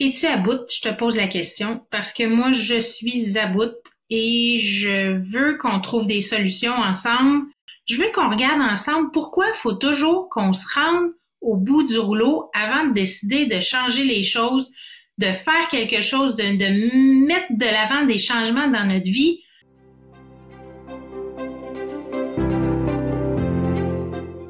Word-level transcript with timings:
Es-tu 0.00 0.26
à 0.26 0.36
bout? 0.36 0.60
Je 0.70 0.80
te 0.80 0.94
pose 0.94 1.16
la 1.16 1.26
question 1.26 1.80
parce 1.90 2.12
que 2.12 2.24
moi, 2.24 2.52
je 2.52 2.78
suis 2.78 3.36
à 3.36 3.48
bout 3.48 3.74
et 4.10 4.56
je 4.58 5.18
veux 5.18 5.58
qu'on 5.58 5.80
trouve 5.80 6.06
des 6.06 6.20
solutions 6.20 6.72
ensemble. 6.72 7.46
Je 7.84 7.96
veux 7.96 8.08
qu'on 8.14 8.30
regarde 8.30 8.60
ensemble 8.60 9.10
pourquoi 9.12 9.46
il 9.48 9.56
faut 9.56 9.72
toujours 9.72 10.28
qu'on 10.28 10.52
se 10.52 10.64
rende 10.72 11.10
au 11.40 11.56
bout 11.56 11.82
du 11.82 11.98
rouleau 11.98 12.48
avant 12.54 12.86
de 12.86 12.94
décider 12.94 13.46
de 13.46 13.58
changer 13.58 14.04
les 14.04 14.22
choses, 14.22 14.70
de 15.18 15.26
faire 15.26 15.66
quelque 15.68 16.00
chose, 16.00 16.36
de, 16.36 16.44
de 16.44 17.26
mettre 17.26 17.50
de 17.50 17.64
l'avant 17.64 18.06
des 18.06 18.18
changements 18.18 18.68
dans 18.68 18.84
notre 18.84 19.02
vie. 19.02 19.40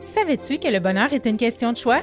Savais-tu 0.02 0.58
que 0.58 0.68
le 0.68 0.80
bonheur 0.80 1.14
est 1.14 1.24
une 1.24 1.38
question 1.38 1.72
de 1.72 1.78
choix? 1.78 2.02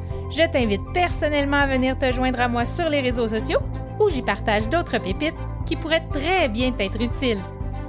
Je 0.31 0.49
t'invite 0.49 0.93
personnellement 0.93 1.57
à 1.57 1.67
venir 1.67 1.99
te 1.99 2.09
joindre 2.09 2.39
à 2.39 2.47
moi 2.47 2.65
sur 2.65 2.89
les 2.89 3.01
réseaux 3.01 3.27
sociaux 3.27 3.59
où 3.99 4.09
j'y 4.09 4.21
partage 4.21 4.69
d'autres 4.69 4.97
pépites 4.97 5.35
qui 5.67 5.75
pourraient 5.75 6.07
très 6.09 6.47
bien 6.47 6.71
t'être 6.71 7.01
utiles. 7.01 7.41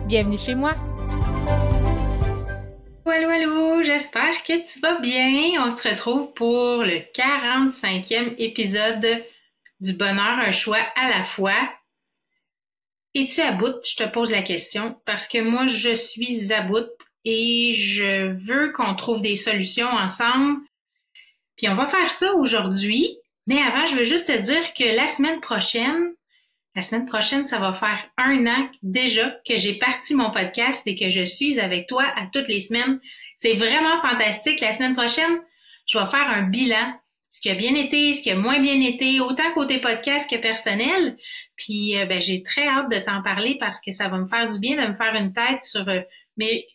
Bienvenue 0.07 0.39
chez 0.39 0.57
moi! 0.57 0.75
Allô, 3.07 3.29
allô, 3.29 3.83
j'espère 3.85 4.43
que 4.43 4.65
tu 4.65 4.81
vas 4.81 4.99
bien. 4.99 5.65
On 5.65 5.71
se 5.71 5.89
retrouve 5.89 6.33
pour 6.33 6.83
le 6.83 6.99
45e 7.15 8.35
épisode 8.39 9.25
du 9.81 9.93
bonheur, 9.93 10.41
un 10.41 10.51
choix 10.51 10.85
à 10.97 11.11
la 11.11 11.25
fois. 11.25 11.71
Es-tu 13.15 13.41
à 13.41 13.53
bout? 13.53 13.85
Je 13.89 14.03
te 14.03 14.09
pose 14.09 14.33
la 14.33 14.43
question 14.43 14.97
parce 15.07 15.29
que 15.29 15.41
moi, 15.41 15.67
je 15.67 15.95
suis 15.95 16.53
à 16.53 16.63
bout 16.63 16.91
et 17.25 17.73
je 17.73 18.33
veux 18.33 18.73
qu'on 18.73 18.97
trouve 18.97 19.21
des 19.21 19.37
solutions 19.37 19.87
ensemble 19.87 20.61
puis 21.63 21.71
on 21.71 21.77
va 21.77 21.87
faire 21.87 22.11
ça 22.11 22.35
aujourd'hui, 22.35 23.17
mais 23.47 23.61
avant, 23.63 23.87
je 23.87 23.95
veux 23.95 24.03
juste 24.03 24.27
te 24.27 24.37
dire 24.37 24.75
que 24.75 24.97
la 24.97 25.07
semaine 25.07 25.41
prochaine, 25.41 26.13
la 26.75 26.83
semaine 26.83 27.07
prochaine, 27.07 27.47
ça 27.47 27.61
va 27.61 27.73
faire 27.73 28.05
un 28.17 28.49
an 28.49 28.69
déjà 28.83 29.31
que 29.47 29.55
j'ai 29.55 29.79
parti 29.79 30.17
mon 30.17 30.33
podcast 30.33 30.83
et 30.87 30.97
que 30.97 31.09
je 31.09 31.23
suis 31.23 31.61
avec 31.61 31.87
toi 31.87 32.03
à 32.17 32.27
toutes 32.33 32.49
les 32.49 32.59
semaines. 32.59 32.99
C'est 33.39 33.55
vraiment 33.55 34.03
fantastique. 34.03 34.61
La 34.61 34.73
semaine 34.73 34.97
prochaine, 34.97 35.41
je 35.87 35.99
vais 36.01 36.07
faire 36.07 36.29
un 36.29 36.43
bilan. 36.43 36.95
Ce 37.31 37.41
qui 37.41 37.49
a 37.49 37.55
bien 37.55 37.77
été, 37.77 38.13
ce 38.13 38.23
qui 38.23 38.33
a 38.33 38.35
moins 38.35 38.61
bien 38.61 38.81
été, 38.81 39.21
autant 39.21 39.53
côté 39.55 39.81
podcast 39.81 40.29
que 40.29 40.39
personnel. 40.39 41.17
Puis 41.57 41.97
euh, 41.97 42.07
ben, 42.07 42.21
j'ai 42.21 42.43
très 42.43 42.67
hâte 42.67 42.91
de 42.91 42.99
t'en 42.99 43.23
parler 43.23 43.57
parce 43.61 43.81
que 43.81 43.93
ça 43.93 44.09
va 44.09 44.19
me 44.19 44.27
faire 44.27 44.49
du 44.49 44.59
bien 44.59 44.83
de 44.83 44.91
me 44.91 44.97
faire 44.97 45.15
une 45.15 45.33
tête 45.33 45.63
sur 45.63 45.89
euh, 45.89 46.01
mes, 46.37 46.67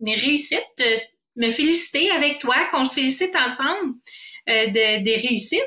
mes 0.00 0.16
réussites, 0.16 0.58
de 0.78 0.98
me 1.36 1.50
féliciter 1.50 2.10
avec 2.10 2.40
toi, 2.40 2.56
qu'on 2.70 2.84
se 2.84 2.94
félicite 2.94 3.34
ensemble. 3.36 3.94
Euh, 4.50 4.66
de, 4.66 5.04
des 5.04 5.16
réussites, 5.16 5.60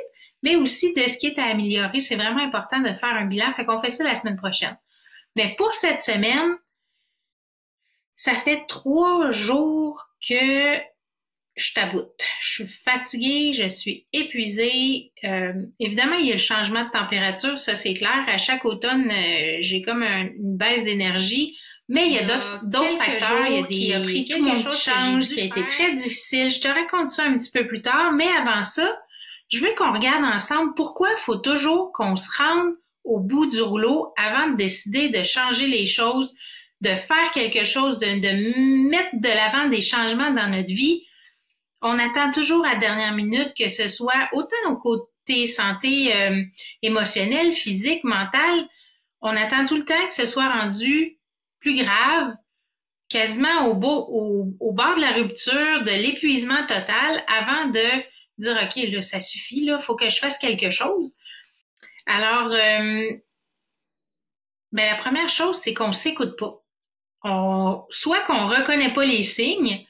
mais 0.43 0.57
aussi 0.57 0.91
de 0.93 1.07
ce 1.07 1.17
qui 1.17 1.27
est 1.27 1.39
à 1.39 1.45
améliorer. 1.45 2.01
C'est 2.01 2.17
vraiment 2.17 2.43
important 2.43 2.81
de 2.81 2.89
faire 2.89 3.15
un 3.15 3.25
bilan. 3.25 3.53
Fait 3.53 3.63
qu'on 3.63 3.79
fait 3.79 3.89
ça 3.89 4.03
la 4.03 4.15
semaine 4.15 4.35
prochaine. 4.35 4.77
Mais 5.37 5.55
pour 5.57 5.73
cette 5.73 6.01
semaine, 6.01 6.57
ça 8.17 8.35
fait 8.35 8.65
trois 8.67 9.31
jours 9.31 10.05
que 10.27 10.77
je 11.55 11.73
taboute. 11.73 12.21
Je 12.41 12.63
suis 12.63 12.73
fatiguée, 12.83 13.53
je 13.53 13.69
suis 13.69 14.07
épuisée. 14.11 15.13
Euh, 15.23 15.53
évidemment, 15.79 16.17
il 16.17 16.25
y 16.25 16.31
a 16.31 16.35
le 16.35 16.39
changement 16.39 16.83
de 16.83 16.91
température, 16.91 17.57
ça 17.57 17.75
c'est 17.75 17.93
clair. 17.93 18.25
À 18.27 18.35
chaque 18.35 18.65
automne, 18.65 19.09
euh, 19.09 19.57
j'ai 19.61 19.81
comme 19.83 20.03
une 20.03 20.57
baisse 20.57 20.83
d'énergie. 20.83 21.57
Mais 21.87 22.07
il 22.07 22.13
y 22.13 22.19
a 22.19 22.25
d'autres 22.63 22.97
facteurs, 22.97 23.45
il 23.47 23.55
y 23.55 23.59
a 23.59 23.61
des, 23.61 23.67
qui 23.67 23.93
a 23.93 24.01
pris 24.01 24.25
tout 24.25 24.41
mon 24.41 24.55
change, 24.55 25.29
qui 25.29 25.41
a 25.41 25.45
été 25.45 25.65
très 25.65 25.93
difficile. 25.93 26.49
Je 26.49 26.59
te 26.59 26.67
raconte 26.67 27.11
ça 27.11 27.23
un 27.23 27.37
petit 27.37 27.51
peu 27.51 27.67
plus 27.67 27.81
tard, 27.81 28.11
mais 28.11 28.27
avant 28.27 28.63
ça, 28.63 28.97
je 29.49 29.59
veux 29.59 29.73
qu'on 29.77 29.93
regarde 29.93 30.23
ensemble 30.23 30.73
pourquoi 30.75 31.09
il 31.11 31.19
faut 31.19 31.37
toujours 31.37 31.91
qu'on 31.93 32.15
se 32.15 32.29
rende 32.37 32.73
au 33.03 33.19
bout 33.19 33.45
du 33.45 33.61
rouleau 33.61 34.13
avant 34.17 34.49
de 34.49 34.55
décider 34.55 35.09
de 35.09 35.21
changer 35.21 35.67
les 35.67 35.85
choses, 35.85 36.33
de 36.81 36.89
faire 36.89 37.31
quelque 37.33 37.63
chose, 37.63 37.99
de, 37.99 38.07
de 38.07 38.89
mettre 38.89 39.09
de 39.13 39.27
l'avant 39.27 39.69
des 39.69 39.81
changements 39.81 40.31
dans 40.31 40.47
notre 40.47 40.73
vie. 40.73 41.03
On 41.83 41.99
attend 41.99 42.31
toujours 42.31 42.65
à 42.65 42.73
la 42.73 42.79
dernière 42.79 43.13
minute 43.13 43.53
que 43.55 43.67
ce 43.67 43.87
soit 43.87 44.29
autant 44.33 44.71
au 44.71 44.77
côté 44.77 45.45
santé 45.45 46.15
euh, 46.15 46.41
émotionnelle, 46.81 47.53
physique, 47.53 48.03
mentale. 48.03 48.67
On 49.21 49.35
attend 49.35 49.67
tout 49.67 49.75
le 49.75 49.85
temps 49.85 50.07
que 50.07 50.13
ce 50.13 50.25
soit 50.25 50.49
rendu 50.49 51.17
plus 51.65 51.81
grave, 51.81 52.35
quasiment 53.09 53.65
au, 53.69 53.73
bord 53.73 54.95
de 54.95 55.01
la 55.01 55.13
rupture, 55.13 55.83
de 55.83 55.91
l'épuisement 55.91 56.63
total, 56.67 57.23
avant 57.27 57.69
de 57.69 58.03
dire, 58.37 58.59
OK, 58.63 58.75
là, 58.75 59.01
ça 59.01 59.19
suffit, 59.19 59.65
là, 59.65 59.79
faut 59.79 59.95
que 59.95 60.07
je 60.07 60.19
fasse 60.19 60.37
quelque 60.37 60.69
chose. 60.69 61.13
Alors, 62.05 62.51
euh, 62.51 63.09
ben, 64.71 64.85
la 64.91 64.95
première 64.97 65.27
chose, 65.27 65.57
c'est 65.57 65.73
qu'on 65.73 65.91
s'écoute 65.91 66.37
pas. 66.37 66.61
Soit 67.89 68.21
qu'on 68.27 68.45
reconnaît 68.45 68.93
pas 68.93 69.05
les 69.05 69.23
signes, 69.23 69.87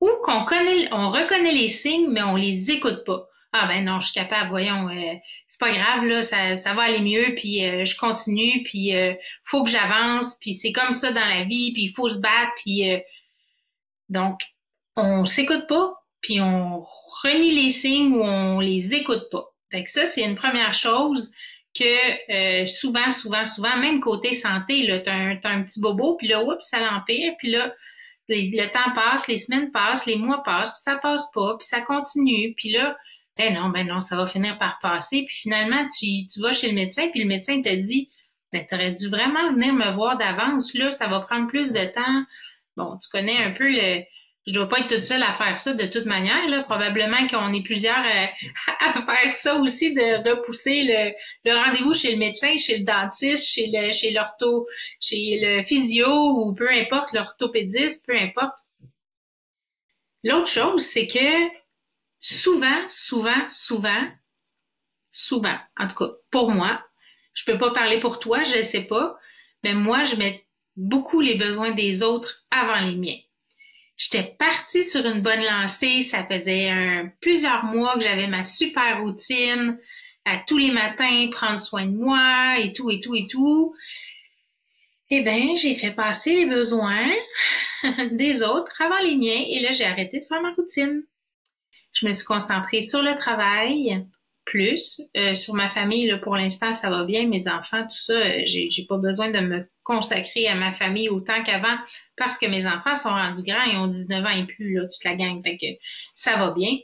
ou 0.00 0.08
qu'on 0.22 0.44
connaît, 0.44 0.92
on 0.92 1.10
reconnaît 1.10 1.54
les 1.54 1.68
signes, 1.68 2.08
mais 2.08 2.22
on 2.22 2.36
les 2.36 2.70
écoute 2.70 3.04
pas 3.04 3.26
ah 3.58 3.66
ben 3.66 3.84
non, 3.84 4.00
je 4.00 4.06
suis 4.06 4.14
capable, 4.14 4.50
voyons, 4.50 4.88
euh, 4.88 5.14
c'est 5.46 5.60
pas 5.60 5.72
grave, 5.72 6.04
là, 6.04 6.22
ça, 6.22 6.74
va 6.74 6.82
aller 6.82 7.00
mieux, 7.00 7.34
puis 7.34 7.64
euh, 7.64 7.84
je 7.84 7.96
continue, 7.96 8.62
puis 8.64 8.94
euh, 8.94 9.14
faut 9.44 9.64
que 9.64 9.70
j'avance, 9.70 10.36
puis 10.40 10.52
c'est 10.52 10.72
comme 10.72 10.92
ça 10.92 11.12
dans 11.12 11.24
la 11.24 11.44
vie, 11.44 11.72
puis 11.72 11.84
il 11.84 11.92
faut 11.94 12.08
se 12.08 12.18
battre, 12.18 12.52
puis 12.56 12.84
donc 14.08 14.40
on 14.96 15.24
s'écoute 15.24 15.66
pas, 15.68 15.94
puis 16.20 16.40
on 16.40 16.84
renie 17.22 17.52
les 17.52 17.70
signes 17.70 18.14
ou 18.14 18.22
on 18.22 18.60
les 18.60 18.94
écoute 18.94 19.28
pas. 19.30 19.46
Fait 19.70 19.84
que 19.84 19.90
ça, 19.90 20.06
c'est 20.06 20.22
une 20.22 20.36
première 20.36 20.72
chose 20.72 21.32
que 21.78 22.64
souvent, 22.66 23.10
souvent, 23.10 23.46
souvent, 23.46 23.76
même 23.76 24.00
côté 24.00 24.32
santé, 24.32 24.86
là, 24.86 25.00
t'as 25.00 25.12
un, 25.12 25.38
as 25.42 25.48
un 25.48 25.62
petit 25.62 25.80
bobo, 25.80 26.16
puis 26.16 26.28
là, 26.28 26.42
oups, 26.42 26.64
ça 26.64 26.78
l'empire, 26.78 27.34
puis 27.38 27.50
là, 27.50 27.74
le 28.28 28.66
temps 28.72 28.92
passe, 28.94 29.28
les 29.28 29.38
semaines 29.38 29.70
passent, 29.72 30.06
les 30.06 30.16
mois 30.16 30.42
passent, 30.42 30.72
puis 30.72 30.82
ça 30.84 30.96
passe 30.96 31.30
pas, 31.32 31.56
puis 31.58 31.66
ça 31.68 31.80
continue, 31.80 32.54
puis 32.56 32.70
là, 32.70 32.96
eh 33.38 33.50
non, 33.52 33.68
ben 33.68 33.86
non, 33.86 34.00
ça 34.00 34.16
va 34.16 34.26
finir 34.26 34.58
par 34.58 34.78
passer. 34.80 35.24
Puis 35.26 35.36
finalement, 35.36 35.86
tu, 35.98 36.26
tu 36.26 36.40
vas 36.40 36.52
chez 36.52 36.68
le 36.68 36.74
médecin, 36.74 37.08
puis 37.10 37.22
le 37.22 37.28
médecin 37.28 37.60
te 37.62 37.74
dit, 37.74 38.10
ben, 38.52 38.64
tu 38.66 38.74
aurais 38.74 38.92
dû 38.92 39.08
vraiment 39.08 39.52
venir 39.52 39.74
me 39.74 39.92
voir 39.94 40.16
d'avance, 40.16 40.74
là, 40.74 40.90
ça 40.90 41.06
va 41.08 41.20
prendre 41.20 41.48
plus 41.48 41.72
de 41.72 41.84
temps. 41.94 42.24
Bon, 42.76 42.96
tu 42.98 43.08
connais 43.10 43.38
un 43.38 43.50
peu 43.50 43.68
le, 43.68 44.02
je 44.46 44.52
dois 44.52 44.68
pas 44.68 44.78
être 44.78 44.94
toute 44.94 45.04
seule 45.04 45.22
à 45.22 45.34
faire 45.34 45.58
ça 45.58 45.74
de 45.74 45.86
toute 45.86 46.06
manière. 46.06 46.48
Là. 46.48 46.62
Probablement 46.62 47.26
qu'on 47.26 47.52
est 47.52 47.64
plusieurs 47.64 47.98
euh, 47.98 48.26
à, 48.80 49.02
faire 49.02 49.32
ça 49.32 49.56
aussi, 49.56 49.92
de 49.92 50.28
repousser 50.30 50.84
le, 50.84 51.12
le 51.44 51.56
rendez-vous 51.56 51.92
chez 51.92 52.12
le 52.12 52.18
médecin, 52.18 52.56
chez 52.56 52.78
le 52.78 52.84
dentiste, 52.84 53.48
chez 53.48 53.68
le 53.72 53.92
chez 53.92 54.12
l'ortho, 54.12 54.66
chez 55.00 55.40
le 55.42 55.64
physio 55.64 56.08
ou 56.08 56.54
peu 56.54 56.70
importe, 56.70 57.12
l'orthopédiste, 57.12 58.06
peu 58.06 58.16
importe. 58.16 58.58
L'autre 60.22 60.48
chose, 60.48 60.82
c'est 60.82 61.06
que 61.06 61.65
souvent, 62.20 62.88
souvent, 62.88 63.48
souvent, 63.50 64.08
souvent, 65.10 65.58
en 65.78 65.86
tout 65.86 65.94
cas 65.94 66.10
pour 66.30 66.50
moi, 66.50 66.82
je 67.34 67.44
peux 67.44 67.58
pas 67.58 67.72
parler 67.72 68.00
pour 68.00 68.18
toi, 68.18 68.42
je 68.42 68.56
ne 68.56 68.62
sais 68.62 68.84
pas, 68.84 69.18
mais 69.62 69.74
moi, 69.74 70.02
je 70.02 70.16
mets 70.16 70.44
beaucoup 70.76 71.20
les 71.20 71.36
besoins 71.36 71.72
des 71.72 72.02
autres 72.02 72.44
avant 72.50 72.78
les 72.78 72.96
miens. 72.96 73.18
J'étais 73.96 74.34
partie 74.38 74.84
sur 74.84 75.06
une 75.06 75.22
bonne 75.22 75.42
lancée, 75.42 76.02
ça 76.02 76.24
faisait 76.24 76.70
plusieurs 77.20 77.64
mois 77.64 77.94
que 77.94 78.00
j'avais 78.00 78.26
ma 78.26 78.44
super 78.44 79.00
routine, 79.00 79.78
à 80.26 80.38
tous 80.38 80.58
les 80.58 80.72
matins 80.72 81.28
prendre 81.30 81.58
soin 81.58 81.86
de 81.86 81.96
moi 81.96 82.58
et 82.58 82.72
tout 82.72 82.90
et 82.90 83.00
tout 83.00 83.14
et 83.14 83.26
tout. 83.28 83.74
Eh 85.08 85.22
bien, 85.22 85.54
j'ai 85.54 85.76
fait 85.76 85.92
passer 85.92 86.34
les 86.34 86.46
besoins 86.46 87.14
des 88.10 88.42
autres 88.42 88.82
avant 88.82 88.98
les 88.98 89.14
miens 89.14 89.44
et 89.48 89.60
là, 89.60 89.70
j'ai 89.70 89.84
arrêté 89.84 90.18
de 90.18 90.24
faire 90.24 90.42
ma 90.42 90.52
routine. 90.52 91.04
Je 91.96 92.06
me 92.06 92.12
suis 92.12 92.26
concentrée 92.26 92.82
sur 92.82 93.02
le 93.02 93.16
travail, 93.16 94.06
plus. 94.46 95.00
Euh, 95.16 95.34
sur 95.34 95.54
ma 95.54 95.68
famille, 95.70 96.06
là, 96.06 96.18
pour 96.18 96.36
l'instant, 96.36 96.72
ça 96.72 96.88
va 96.88 97.04
bien. 97.04 97.26
Mes 97.26 97.48
enfants, 97.48 97.82
tout 97.82 97.98
ça, 97.98 98.12
euh, 98.12 98.40
j'ai, 98.44 98.86
pas 98.88 98.96
besoin 98.96 99.30
de 99.30 99.40
me 99.40 99.68
consacrer 99.82 100.46
à 100.46 100.54
ma 100.54 100.72
famille 100.72 101.08
autant 101.08 101.42
qu'avant 101.42 101.76
parce 102.16 102.38
que 102.38 102.46
mes 102.46 102.66
enfants 102.66 102.94
sont 102.94 103.10
rendus 103.10 103.42
grands 103.42 103.64
et 103.64 103.76
ont 103.76 103.88
19 103.88 104.24
ans 104.24 104.30
et 104.30 104.44
plus, 104.44 104.74
là, 104.74 104.82
toute 104.82 105.04
la 105.04 105.14
gang. 105.14 105.42
Ça 106.14 106.36
va 106.36 106.52
bien. 106.52 106.78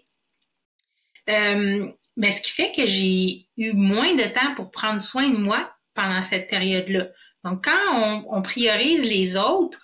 Euh, 1.28 1.88
mais 2.16 2.30
ce 2.30 2.42
qui 2.42 2.50
fait 2.50 2.72
que 2.72 2.84
j'ai 2.84 3.46
eu 3.56 3.72
moins 3.72 4.14
de 4.14 4.34
temps 4.34 4.54
pour 4.56 4.70
prendre 4.70 5.00
soin 5.00 5.28
de 5.30 5.36
moi 5.36 5.72
pendant 5.94 6.22
cette 6.22 6.48
période-là. 6.48 7.08
Donc, 7.44 7.64
quand 7.64 8.24
on 8.28 8.42
priorise 8.42 9.04
les 9.04 9.36
autres, 9.36 9.80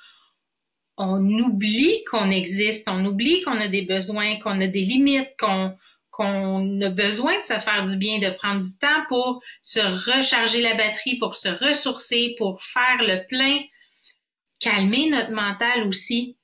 on 0.98 1.24
oublie 1.38 2.04
qu'on 2.10 2.30
existe, 2.30 2.88
on 2.88 3.04
oublie 3.04 3.42
qu'on 3.42 3.60
a 3.60 3.68
des 3.68 3.82
besoins, 3.82 4.38
qu'on 4.40 4.60
a 4.60 4.66
des 4.66 4.84
limites, 4.84 5.30
qu'on 5.38 6.82
a 6.82 6.90
besoin 6.90 7.40
de 7.40 7.46
se 7.46 7.58
faire 7.60 7.84
du 7.84 7.96
bien, 7.96 8.18
de 8.18 8.30
prendre 8.30 8.62
du 8.62 8.76
temps 8.78 9.04
pour 9.08 9.42
se 9.62 9.80
recharger 9.80 10.60
la 10.60 10.74
batterie, 10.74 11.18
pour 11.18 11.36
se 11.36 11.48
ressourcer, 11.48 12.34
pour 12.38 12.62
faire 12.62 12.98
le 13.00 13.26
plein, 13.28 13.60
calmer 14.58 15.08
notre 15.10 15.30
mental 15.30 15.86
aussi. 15.86 16.36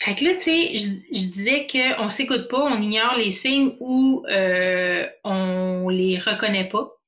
Fait 0.00 0.14
que 0.14 0.24
là, 0.24 0.34
tu 0.34 0.40
sais, 0.40 0.76
je, 0.76 1.26
disais 1.26 1.66
qu'on 1.66 2.08
s'écoute 2.08 2.48
pas, 2.48 2.62
on 2.62 2.80
ignore 2.80 3.16
les 3.16 3.30
signes 3.30 3.76
ou 3.80 4.24
euh, 4.30 5.06
on 5.24 5.88
les 5.90 6.18
reconnaît 6.18 6.68
pas. 6.68 6.99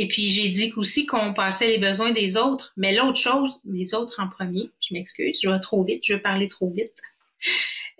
Et 0.00 0.06
puis 0.06 0.28
j'ai 0.28 0.48
dit 0.48 0.72
aussi 0.76 1.06
qu'on 1.06 1.34
passait 1.34 1.66
les 1.66 1.78
besoins 1.78 2.12
des 2.12 2.36
autres, 2.36 2.72
mais 2.76 2.94
l'autre 2.94 3.18
chose, 3.18 3.60
les 3.64 3.94
autres 3.94 4.20
en 4.20 4.28
premier, 4.28 4.70
je 4.80 4.94
m'excuse, 4.94 5.36
je 5.42 5.50
vais 5.50 5.58
trop 5.58 5.82
vite, 5.84 6.04
je 6.04 6.14
vais 6.14 6.20
parler 6.20 6.46
trop 6.46 6.70
vite. 6.70 6.92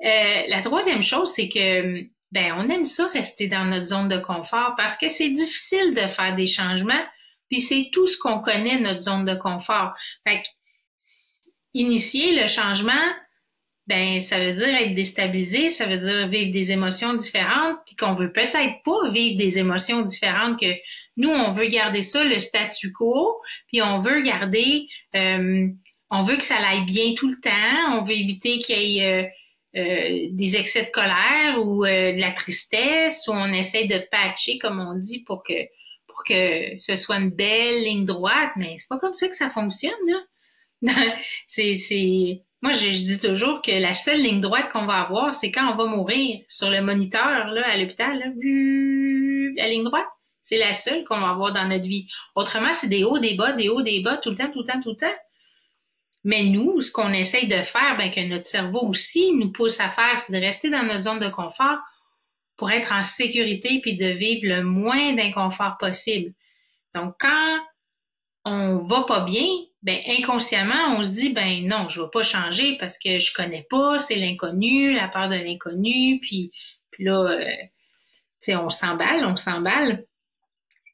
Euh, 0.05 0.43
la 0.47 0.61
troisième 0.63 1.03
chose, 1.03 1.33
c'est 1.33 1.49
que 1.49 2.05
ben 2.31 2.55
on 2.57 2.71
aime 2.71 2.85
ça 2.85 3.09
rester 3.09 3.49
dans 3.49 3.65
notre 3.65 3.87
zone 3.87 4.09
de 4.09 4.19
confort 4.19 4.75
parce 4.77 4.97
que 4.97 5.09
c'est 5.09 5.31
difficile 5.31 5.93
de 5.93 6.07
faire 6.09 6.37
des 6.37 6.47
changements, 6.47 7.05
puis 7.51 7.61
c'est 7.61 7.91
tout 7.93 8.07
ce 8.07 8.17
qu'on 8.17 8.39
connaît 8.39 8.79
notre 8.79 9.03
zone 9.03 9.25
de 9.25 9.35
confort. 9.35 9.93
Fait 10.27 10.43
que, 10.43 10.49
initier 11.75 12.41
le 12.41 12.47
changement, 12.47 13.13
ben 13.89 14.21
ça 14.21 14.39
veut 14.39 14.53
dire 14.53 14.69
être 14.69 14.95
déstabilisé, 14.95 15.69
ça 15.71 15.87
veut 15.87 15.99
dire 15.99 16.29
vivre 16.29 16.53
des 16.53 16.73
émotions 16.73 17.15
différentes, 17.15 17.79
puis 17.87 17.97
qu'on 17.97 18.15
veut 18.15 18.33
peut-être 18.33 18.83
pas 18.85 19.11
vivre 19.11 19.39
des 19.39 19.59
émotions 19.59 20.03
différentes 20.03 20.61
que 20.61 20.73
nous 21.17 21.31
on 21.31 21.53
veut 21.53 21.69
garder 21.69 22.03
ça 22.03 22.23
le 22.23 22.39
statu 22.39 22.93
quo, 22.93 23.41
puis 23.69 23.83
on 23.83 24.01
veut 24.01 24.21
garder 24.23 24.87
euh, 25.17 25.69
on 26.11 26.23
veut 26.23 26.37
que 26.37 26.45
ça 26.45 26.57
aille 26.57 26.85
bien 26.87 27.15
tout 27.17 27.29
le 27.29 27.41
temps, 27.41 27.99
on 27.99 28.05
veut 28.05 28.15
éviter 28.15 28.59
qu'il 28.59 28.81
y 28.81 28.99
ait 29.01 29.25
euh, 29.25 29.29
euh, 29.77 30.29
des 30.33 30.57
excès 30.57 30.85
de 30.85 30.91
colère 30.91 31.59
ou 31.63 31.85
euh, 31.85 32.13
de 32.13 32.21
la 32.21 32.33
tristesse, 32.33 33.29
ou 33.29 33.33
on 33.33 33.53
essaie 33.53 33.87
de 33.87 33.99
patcher, 34.11 34.59
comme 34.59 34.81
on 34.81 34.95
dit, 34.95 35.23
pour 35.25 35.43
que 35.43 35.55
pour 36.07 36.25
que 36.25 36.79
ce 36.79 36.97
soit 36.97 37.17
une 37.17 37.31
belle 37.31 37.85
ligne 37.85 38.05
droite, 38.05 38.51
mais 38.57 38.77
c'est 38.77 38.89
pas 38.89 38.99
comme 38.99 39.15
ça 39.15 39.29
que 39.29 39.37
ça 39.37 39.51
fonctionne, 39.51 39.93
là. 40.07 40.21
c'est, 41.47 41.77
c'est, 41.77 42.43
moi, 42.61 42.73
je, 42.73 42.89
dis 42.89 43.19
toujours 43.21 43.63
que 43.63 43.71
la 43.71 43.95
seule 43.95 44.21
ligne 44.21 44.41
droite 44.41 44.71
qu'on 44.73 44.87
va 44.87 45.03
avoir, 45.03 45.35
c'est 45.35 45.53
quand 45.53 45.73
on 45.73 45.77
va 45.77 45.87
mourir 45.87 46.41
sur 46.49 46.71
le 46.71 46.83
moniteur, 46.83 47.47
là, 47.49 47.69
à 47.69 47.77
l'hôpital, 47.77 48.19
la 48.19 49.69
ligne 49.69 49.85
droite. 49.85 50.07
C'est 50.43 50.59
la 50.59 50.73
seule 50.73 51.05
qu'on 51.05 51.21
va 51.21 51.31
avoir 51.31 51.53
dans 51.53 51.69
notre 51.69 51.87
vie. 51.87 52.09
Autrement, 52.35 52.73
c'est 52.73 52.89
des 52.89 53.05
hauts, 53.05 53.19
des 53.19 53.35
bas, 53.35 53.53
des 53.53 53.69
hauts, 53.69 53.83
des 53.83 54.01
bas, 54.01 54.17
tout 54.17 54.31
le 54.31 54.37
temps, 54.37 54.51
tout 54.51 54.61
le 54.61 54.65
temps, 54.65 54.81
tout 54.81 54.91
le 54.91 54.97
temps. 54.97 55.15
Mais 56.25 56.45
nous, 56.45 56.81
ce 56.81 56.91
qu'on 56.91 57.13
essaye 57.13 57.47
de 57.47 57.63
faire, 57.63 57.97
ben, 57.97 58.11
que 58.11 58.21
notre 58.21 58.49
cerveau 58.49 58.81
aussi 58.81 59.33
nous 59.33 59.53
pousse 59.53 59.79
à 59.79 59.91
faire, 59.91 60.19
c'est 60.19 60.33
de 60.33 60.39
rester 60.39 60.71
dans 60.71 60.83
notre 60.83 61.03
zone 61.03 61.21
de 61.21 61.29
confort 61.29 61.79
pour 62.57 62.71
être 62.71 62.93
en 62.93 63.05
sécurité 63.05 63.81
puis 63.83 63.97
de 63.97 64.09
vivre 64.09 64.49
le 64.49 64.65
moins 64.65 65.13
d'inconfort 65.13 65.77
possible. 65.79 66.33
Donc, 66.95 67.15
quand 67.21 67.59
on 68.49 68.79
va 68.79 69.05
pas 69.05 69.25
bien, 69.25 69.47
ben 69.83 69.99
inconsciemment, 70.09 70.97
on 70.97 71.05
se 71.05 71.11
dit 71.11 71.31
ben 71.31 71.67
non, 71.67 71.89
je 71.89 72.03
vais 72.03 72.09
pas 72.13 72.23
changer 72.23 72.77
parce 72.79 72.99
que 72.99 73.19
je 73.19 73.33
connais 73.33 73.67
pas, 73.71 73.99
c'est 73.99 74.17
l'inconnu, 74.17 74.95
la 74.95 75.09
peur 75.09 75.29
de 75.29 75.37
l'inconnu, 75.37 76.19
puis 76.21 76.53
puis 76.99 77.05
là, 77.05 77.31
euh, 77.31 77.45
tu 78.41 78.53
sais, 78.53 78.57
on 78.57 78.69
s'emballe, 78.69 79.25
on 79.25 79.37
s'emballe. 79.37 80.05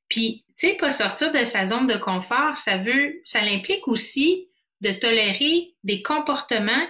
Puis, 0.09 0.45
tu 0.59 0.69
sais, 0.69 0.75
pas 0.75 0.91
sortir 0.91 1.33
de 1.33 1.45
sa 1.45 1.67
zone 1.67 1.87
de 1.87 1.97
confort, 1.97 2.55
ça 2.55 2.77
veut, 2.77 3.23
ça 3.25 3.41
l'implique 3.41 3.89
aussi 3.89 4.51
de 4.83 4.93
tolérer 4.93 5.75
des 5.83 6.03
comportements 6.03 6.87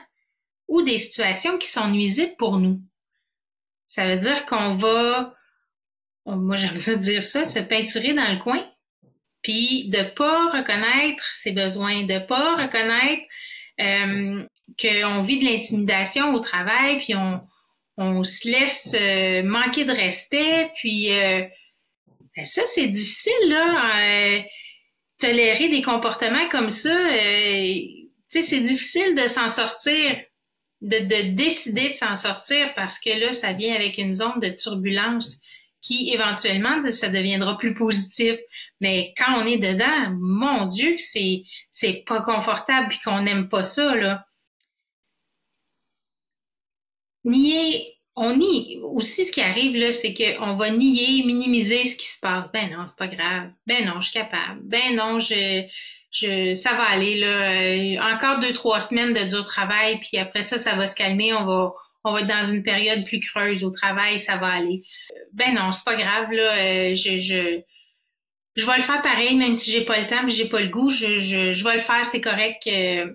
ou 0.67 0.83
des 0.83 0.99
situations 0.99 1.59
qui 1.59 1.69
sont 1.69 1.89
nuisibles 1.89 2.35
pour 2.39 2.59
nous. 2.59 2.81
Ça 3.87 4.05
veut 4.09 4.19
dire 4.19 4.47
qu'on 4.47 4.77
va, 4.77 5.33
moi 6.27 6.57
j'aime 6.57 6.79
ça 6.79 6.97
dire 6.97 7.23
ça, 7.23 7.47
se 7.47 7.61
peinturer 7.61 8.15
dans 8.15 8.33
le 8.33 8.43
coin, 8.43 8.69
puis 9.45 9.89
de 9.91 10.03
pas 10.17 10.51
reconnaître 10.51 11.25
ses 11.37 11.53
besoins, 11.53 12.03
de 12.03 12.19
pas 12.19 12.57
reconnaître 12.57 13.23
euh, 13.81 14.45
qu'on 14.81 15.21
vit 15.21 15.39
de 15.39 15.45
l'intimidation 15.45 16.35
au 16.35 16.41
travail, 16.41 16.99
puis 16.99 17.15
on, 17.15 17.41
on 17.97 18.25
se 18.25 18.49
laisse 18.49 18.93
euh, 18.99 19.45
manquer 19.45 19.85
de 19.85 19.93
respect, 19.93 20.73
puis 20.77 21.13
euh, 21.13 21.45
ben 22.37 22.45
ça 22.45 22.63
c'est 22.67 22.89
difficile 22.89 23.49
là 23.49 24.43
tolérer 25.25 25.69
des 25.69 25.83
comportements 25.83 26.49
comme 26.49 26.71
ça, 26.71 26.95
euh, 26.95 27.75
c'est 28.29 28.61
difficile 28.61 29.15
de 29.15 29.27
s'en 29.27 29.49
sortir, 29.49 30.17
de, 30.81 31.35
décider 31.35 31.91
de 31.91 31.95
s'en 31.95 32.15
sortir 32.15 32.75
parce 32.75 32.99
que 32.99 33.11
là, 33.11 33.33
ça 33.33 33.53
vient 33.53 33.75
avec 33.75 33.99
une 33.99 34.17
zone 34.17 34.41
de 34.41 34.49
turbulence 34.49 35.41
qui 35.85 36.11
éventuellement 36.13 36.91
ça 36.91 37.09
deviendra 37.09 37.59
plus 37.59 37.75
positif. 37.75 38.37
Mais 38.81 39.15
quand 39.17 39.41
on 39.41 39.47
est 39.47 39.59
dedans, 39.59 40.17
mon 40.19 40.67
Dieu, 40.67 40.97
c'est 40.97 41.45
c'est 41.73 42.05
pas 42.07 42.23
confortable 42.23 42.89
puis 42.89 42.99
qu'on 43.05 43.23
n'aime 43.23 43.49
pas 43.49 43.65
ça 43.65 43.95
là. 43.95 44.27
Nier 47.25 47.95
on 48.17 48.37
nie 48.37 48.79
aussi 48.83 49.25
ce 49.25 49.33
qui 49.33 49.41
arrive 49.41 49.77
là, 49.77 49.91
c'est 49.91 50.15
qu'on 50.15 50.55
va 50.57 50.71
nier, 50.71 51.25
minimiser 51.25 51.85
ce 51.85 51.97
qui 51.97 52.07
se 52.07 52.21
passe. 52.21 52.45
Ben 52.53 52.71
non, 52.71 52.87
c'est 52.87 52.97
pas 52.97 53.09
grave. 53.09 53.51
Ben 53.67 53.85
non, 53.85 54.01
je 54.01 54.11
suis 54.11 54.19
capable. 54.19 54.61
Ben 54.63 54.95
non, 54.95 55.19
je, 55.19 55.65
je, 56.13 56.55
ça 56.55 56.75
va 56.75 56.85
aller 56.85 57.19
là. 57.19 57.53
Euh, 57.53 58.15
encore 58.15 58.39
deux 58.39 58.53
trois 58.53 58.79
semaines 58.81 59.15
de 59.15 59.29
dur 59.29 59.45
travail, 59.45 59.99
puis 59.99 60.19
après 60.19 60.43
ça, 60.43 60.59
ça 60.59 60.77
va 60.77 60.87
se 60.87 60.95
calmer. 60.95 61.35
On 61.35 61.45
va, 61.45 61.75
on 62.05 62.13
va 62.13 62.21
être 62.21 62.29
dans 62.29 62.43
une 62.43 62.63
période 62.63 63.05
plus 63.07 63.21
creuse 63.21 63.65
au 63.65 63.71
travail, 63.71 64.19
ça 64.19 64.37
va 64.37 64.49
aller. 64.49 64.83
Ben 65.33 65.55
non, 65.55 65.73
c'est 65.73 65.85
pas 65.85 65.97
grave 65.97 66.31
là. 66.31 66.57
Euh, 66.57 66.95
je, 66.95 67.19
je, 67.19 67.61
je 68.57 68.67
vais 68.67 68.77
le 68.77 68.83
faire 68.83 69.03
pareil, 69.03 69.37
même 69.37 69.55
si 69.55 69.71
j'ai 69.71 69.85
pas 69.85 69.99
le 69.99 70.07
temps, 70.07 70.27
j'ai 70.29 70.49
pas 70.49 70.61
le 70.61 70.69
goût. 70.69 70.89
Je, 70.89 71.19
je, 71.19 71.53
je 71.53 71.65
vais 71.65 71.77
le 71.77 71.83
faire, 71.83 72.05
c'est 72.05 72.21
correct. 72.21 72.67
Euh, 72.67 73.15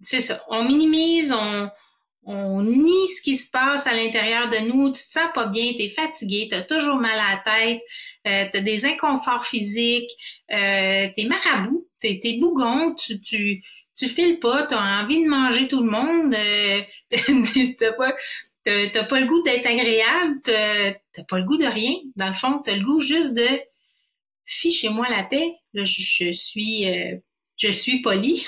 c'est 0.00 0.20
ça. 0.20 0.44
On 0.48 0.64
minimise, 0.64 1.32
on 1.32 1.70
on 2.30 2.62
nie 2.62 3.06
ce 3.08 3.22
qui 3.22 3.36
se 3.36 3.50
passe 3.50 3.86
à 3.86 3.94
l'intérieur 3.94 4.48
de 4.50 4.58
nous, 4.58 4.92
tu 4.92 5.02
te 5.02 5.12
sens 5.12 5.30
pas 5.34 5.46
bien, 5.46 5.72
tu 5.72 5.84
es 5.84 5.88
fatigué, 5.88 6.46
tu 6.50 6.54
as 6.54 6.62
toujours 6.62 6.96
mal 6.96 7.18
à 7.18 7.36
la 7.36 7.38
tête, 7.38 7.82
euh, 8.26 8.44
tu 8.52 8.62
des 8.62 8.84
inconforts 8.84 9.46
physiques, 9.46 10.10
euh, 10.52 11.08
tu 11.16 11.22
es 11.22 11.26
marabout, 11.26 11.88
tu 12.02 12.08
es, 12.08 12.38
bougon, 12.38 12.94
tu, 12.94 13.18
tu, 13.22 13.64
tu 13.98 14.08
files 14.08 14.38
pas, 14.38 14.66
tu 14.66 14.74
as 14.74 15.02
envie 15.02 15.24
de 15.24 15.28
manger 15.28 15.68
tout 15.68 15.82
le 15.82 15.90
monde, 15.90 16.32
euh, 16.34 16.82
t'as 17.78 17.92
pas, 17.92 18.14
t'as 18.64 19.04
pas 19.04 19.20
le 19.20 19.26
goût 19.26 19.42
d'être 19.42 19.66
agréable, 19.66 20.40
t'as 20.44 21.24
pas 21.28 21.38
le 21.38 21.44
goût 21.44 21.56
de 21.56 21.66
rien. 21.66 21.94
Dans 22.16 22.28
le 22.28 22.34
fond, 22.34 22.62
tu 22.64 22.70
as 22.70 22.76
le 22.76 22.84
goût 22.84 23.00
juste 23.00 23.34
de 23.34 23.60
fichez-moi 24.48 25.08
la 25.08 25.24
paix. 25.24 25.54
Là, 25.74 25.84
je, 25.84 26.32
suis 26.32 26.88
euh, 26.88 27.16
je 27.56 27.70
suis 27.70 28.02
poli 28.02 28.46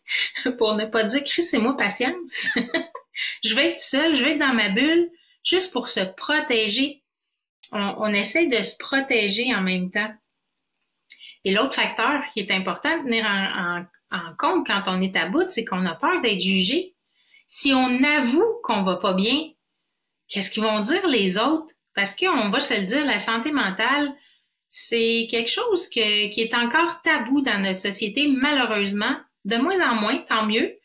pour 0.58 0.74
ne 0.74 0.86
pas 0.86 1.04
dire 1.04 1.22
c'est 1.26 1.58
moi 1.58 1.76
patience. 1.76 2.48
je 3.44 3.54
vais 3.54 3.70
être 3.70 3.78
seule, 3.78 4.14
je 4.14 4.24
vais 4.24 4.32
être 4.32 4.38
dans 4.38 4.54
ma 4.54 4.68
bulle, 4.68 5.10
juste 5.44 5.72
pour 5.72 5.88
se 5.88 6.00
protéger. 6.00 7.02
On, 7.72 8.12
essaie 8.14 8.46
de 8.46 8.62
se 8.62 8.76
protéger 8.78 9.52
en 9.52 9.60
même 9.60 9.90
temps. 9.90 10.14
Et 11.44 11.52
l'autre 11.52 11.74
facteur 11.74 12.22
qui 12.32 12.40
est 12.40 12.50
important 12.52 12.98
de 12.98 13.04
tenir 13.04 13.26
en, 13.26 13.84
compte 14.38 14.66
quand 14.66 14.82
on 14.86 15.00
est 15.00 15.16
à 15.16 15.28
bout, 15.28 15.48
c'est 15.48 15.64
qu'on 15.64 15.86
a 15.86 15.94
peur 15.94 16.20
d'être 16.20 16.40
jugé. 16.40 16.94
Si 17.48 17.72
on 17.72 18.02
avoue 18.02 18.60
qu'on 18.62 18.82
va 18.82 18.96
pas 18.96 19.12
bien, 19.14 19.50
qu'est-ce 20.28 20.50
qu'ils 20.50 20.62
vont 20.62 20.80
dire 20.80 21.06
les 21.06 21.38
autres? 21.38 21.72
Parce 21.94 22.14
qu'on 22.14 22.50
va 22.50 22.58
se 22.58 22.74
le 22.74 22.86
dire, 22.86 23.04
la 23.04 23.18
santé 23.18 23.52
mentale, 23.52 24.12
c'est 24.68 25.28
quelque 25.30 25.50
chose 25.50 25.88
qui 25.88 26.00
est 26.00 26.54
encore 26.54 27.00
tabou 27.02 27.40
dans 27.40 27.58
notre 27.62 27.78
société, 27.78 28.28
malheureusement. 28.28 29.16
De 29.44 29.56
moins 29.56 29.80
en 29.90 29.94
moins, 29.94 30.18
tant 30.28 30.44
mieux. 30.44 30.76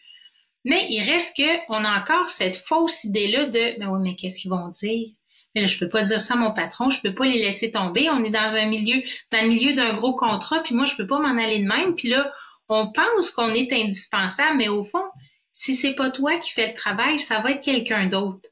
Mais 0.64 0.86
il 0.90 1.04
reste 1.04 1.36
qu'on 1.36 1.84
a 1.84 2.00
encore 2.00 2.30
cette 2.30 2.58
fausse 2.58 3.04
idée-là 3.04 3.46
de 3.46 3.80
Ben 3.80 3.90
oui, 3.90 4.00
mais 4.04 4.16
qu'est-ce 4.16 4.40
qu'ils 4.40 4.52
vont 4.52 4.68
dire? 4.68 5.10
Mais 5.56 5.62
là, 5.62 5.68
je 5.68 5.80
peux 5.80 5.90
pas 5.90 6.04
dire 6.04 6.22
ça 6.22 6.36
à 6.36 6.38
mon 6.38 6.54
patron, 6.54 6.90
je 6.90 7.02
peux 7.02 7.14
pas 7.14 7.26
les 7.26 7.40
laisser 7.40 7.72
tomber. 7.72 8.10
On 8.10 8.24
est 8.24 8.30
dans 8.30 8.56
un 8.56 8.68
milieu, 8.68 9.02
dans 9.32 9.42
le 9.42 9.50
milieu 9.50 9.74
d'un 9.74 9.96
gros 9.96 10.16
contrat, 10.16 10.62
puis 10.64 10.76
moi, 10.76 10.86
je 10.86 10.96
peux 10.96 11.08
pas 11.08 11.20
m'en 11.20 11.38
aller 11.42 11.60
de 11.60 11.68
même. 11.68 11.96
Puis 11.96 12.10
là, 12.10 12.32
on 12.70 12.92
pense 12.92 13.32
qu'on 13.32 13.54
est 13.54 13.72
indispensable, 13.74 14.58
mais 14.58 14.70
au 14.70 14.84
fond, 14.84 15.04
si 15.54 15.76
c'est 15.76 15.96
pas 15.96 16.12
toi 16.12 16.38
qui 16.40 16.52
fais 16.52 16.70
le 16.70 16.76
travail, 16.76 17.20
ça 17.20 17.40
va 17.42 17.52
être 17.52 17.64
quelqu'un 17.64 18.08
d'autre. 18.08 18.50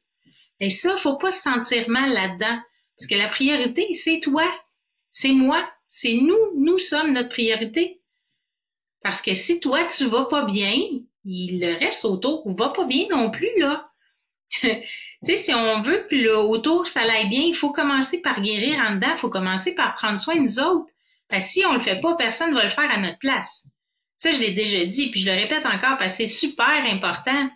Et 0.60 0.70
ça, 0.70 0.98
faut 0.98 1.18
pas 1.18 1.32
se 1.32 1.42
sentir 1.42 1.90
mal 1.90 2.12
là-dedans. 2.12 2.60
Parce 2.98 3.08
que 3.08 3.16
la 3.16 3.30
priorité, 3.30 3.94
c'est 3.94 4.20
toi. 4.20 4.44
C'est 5.12 5.32
moi. 5.32 5.68
C'est 5.88 6.16
nous. 6.16 6.54
Nous 6.58 6.78
sommes 6.78 7.14
notre 7.14 7.30
priorité. 7.30 8.02
Parce 9.02 9.22
que 9.22 9.34
si 9.34 9.60
toi, 9.62 9.86
tu 9.86 10.06
vas 10.06 10.26
pas 10.26 10.46
bien, 10.46 10.76
il 11.24 11.60
le 11.62 11.78
reste 11.78 12.04
autour 12.04 12.44
va 12.54 12.70
pas 12.70 12.86
bien 12.86 13.08
non 13.10 13.32
plus, 13.32 13.58
là. 13.58 13.90
tu 14.62 14.70
sais, 15.24 15.36
si 15.36 15.54
on 15.54 15.82
veut 15.82 16.06
que 16.10 16.16
le 16.16 16.38
autour, 16.38 16.88
ça 16.88 17.02
aille 17.02 17.30
bien, 17.30 17.42
il 17.42 17.54
faut 17.54 17.72
commencer 17.72 18.20
par 18.20 18.42
guérir 18.42 18.80
en 18.80 18.96
dedans. 18.96 19.14
Il 19.14 19.20
faut 19.20 19.30
commencer 19.30 19.74
par 19.74 19.96
prendre 19.96 20.20
soin 20.20 20.36
de 20.36 20.42
nous 20.42 20.60
autres. 20.60 20.92
Parce 21.30 21.46
si 21.46 21.66
on 21.66 21.74
le 21.74 21.80
fait 21.80 22.02
pas, 22.02 22.16
personne 22.16 22.50
ne 22.50 22.56
va 22.56 22.64
le 22.66 22.72
faire 22.72 22.92
à 22.92 22.98
notre 22.98 23.20
place. 23.20 23.66
Ça, 24.20 24.32
je 24.32 24.40
l'ai 24.40 24.54
déjà 24.54 24.86
dit, 24.86 25.12
puis 25.12 25.22
je 25.22 25.26
le 25.26 25.36
répète 25.36 25.66
encore 25.66 25.98
parce 25.98 26.18
que 26.18 26.26
c'est 26.26 26.34
super 26.34 26.86
important. 26.92 27.50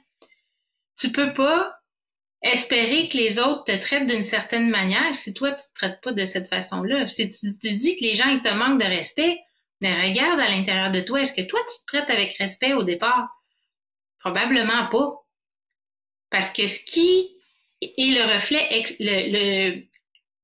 Tu 0.98 1.12
peux 1.12 1.34
pas 1.34 1.78
espérer 2.42 3.10
que 3.10 3.18
les 3.18 3.38
autres 3.38 3.66
te 3.66 3.78
traitent 3.78 4.08
d'une 4.08 4.24
certaine 4.24 4.70
manière 4.70 5.14
si 5.14 5.34
toi, 5.34 5.52
tu 5.52 5.64
te 5.64 5.74
traites 5.76 6.02
pas 6.02 6.14
de 6.14 6.24
cette 6.24 6.48
façon-là. 6.48 7.06
Si 7.06 7.30
tu, 7.30 7.54
dis 7.54 7.98
que 7.98 8.04
les 8.04 8.14
gens, 8.14 8.30
ils 8.30 8.42
te 8.42 8.50
manquent 8.50 8.82
de 8.82 8.88
respect, 8.88 9.40
mais 9.82 10.02
regarde 10.02 10.40
à 10.40 10.50
l'intérieur 10.50 10.92
de 10.92 11.02
toi, 11.02 11.22
est-ce 11.22 11.34
que 11.34 11.46
toi, 11.46 11.60
tu 11.70 11.82
te 11.82 11.86
traites 11.86 12.10
avec 12.10 12.38
respect 12.38 12.74
au 12.74 12.84
départ? 12.84 13.30
Probablement 14.20 14.88
pas. 14.88 15.20
Parce 16.30 16.50
que 16.50 16.66
ce 16.66 16.80
qui 16.84 17.30
est 17.82 17.94
le 17.98 18.34
reflet, 18.34 18.86
le, 19.00 19.84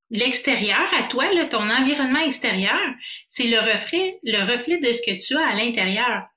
l'extérieur 0.10 0.94
à 0.94 1.04
toi, 1.04 1.32
là, 1.34 1.46
ton 1.46 1.70
environnement 1.70 2.20
extérieur, 2.20 2.80
c'est 3.28 3.48
le 3.48 3.60
reflet, 3.60 4.20
le 4.24 4.42
reflet 4.52 4.80
de 4.80 4.92
ce 4.92 5.02
que 5.02 5.18
tu 5.26 5.36
as 5.38 5.48
à 5.48 5.56
l'intérieur. 5.56 6.28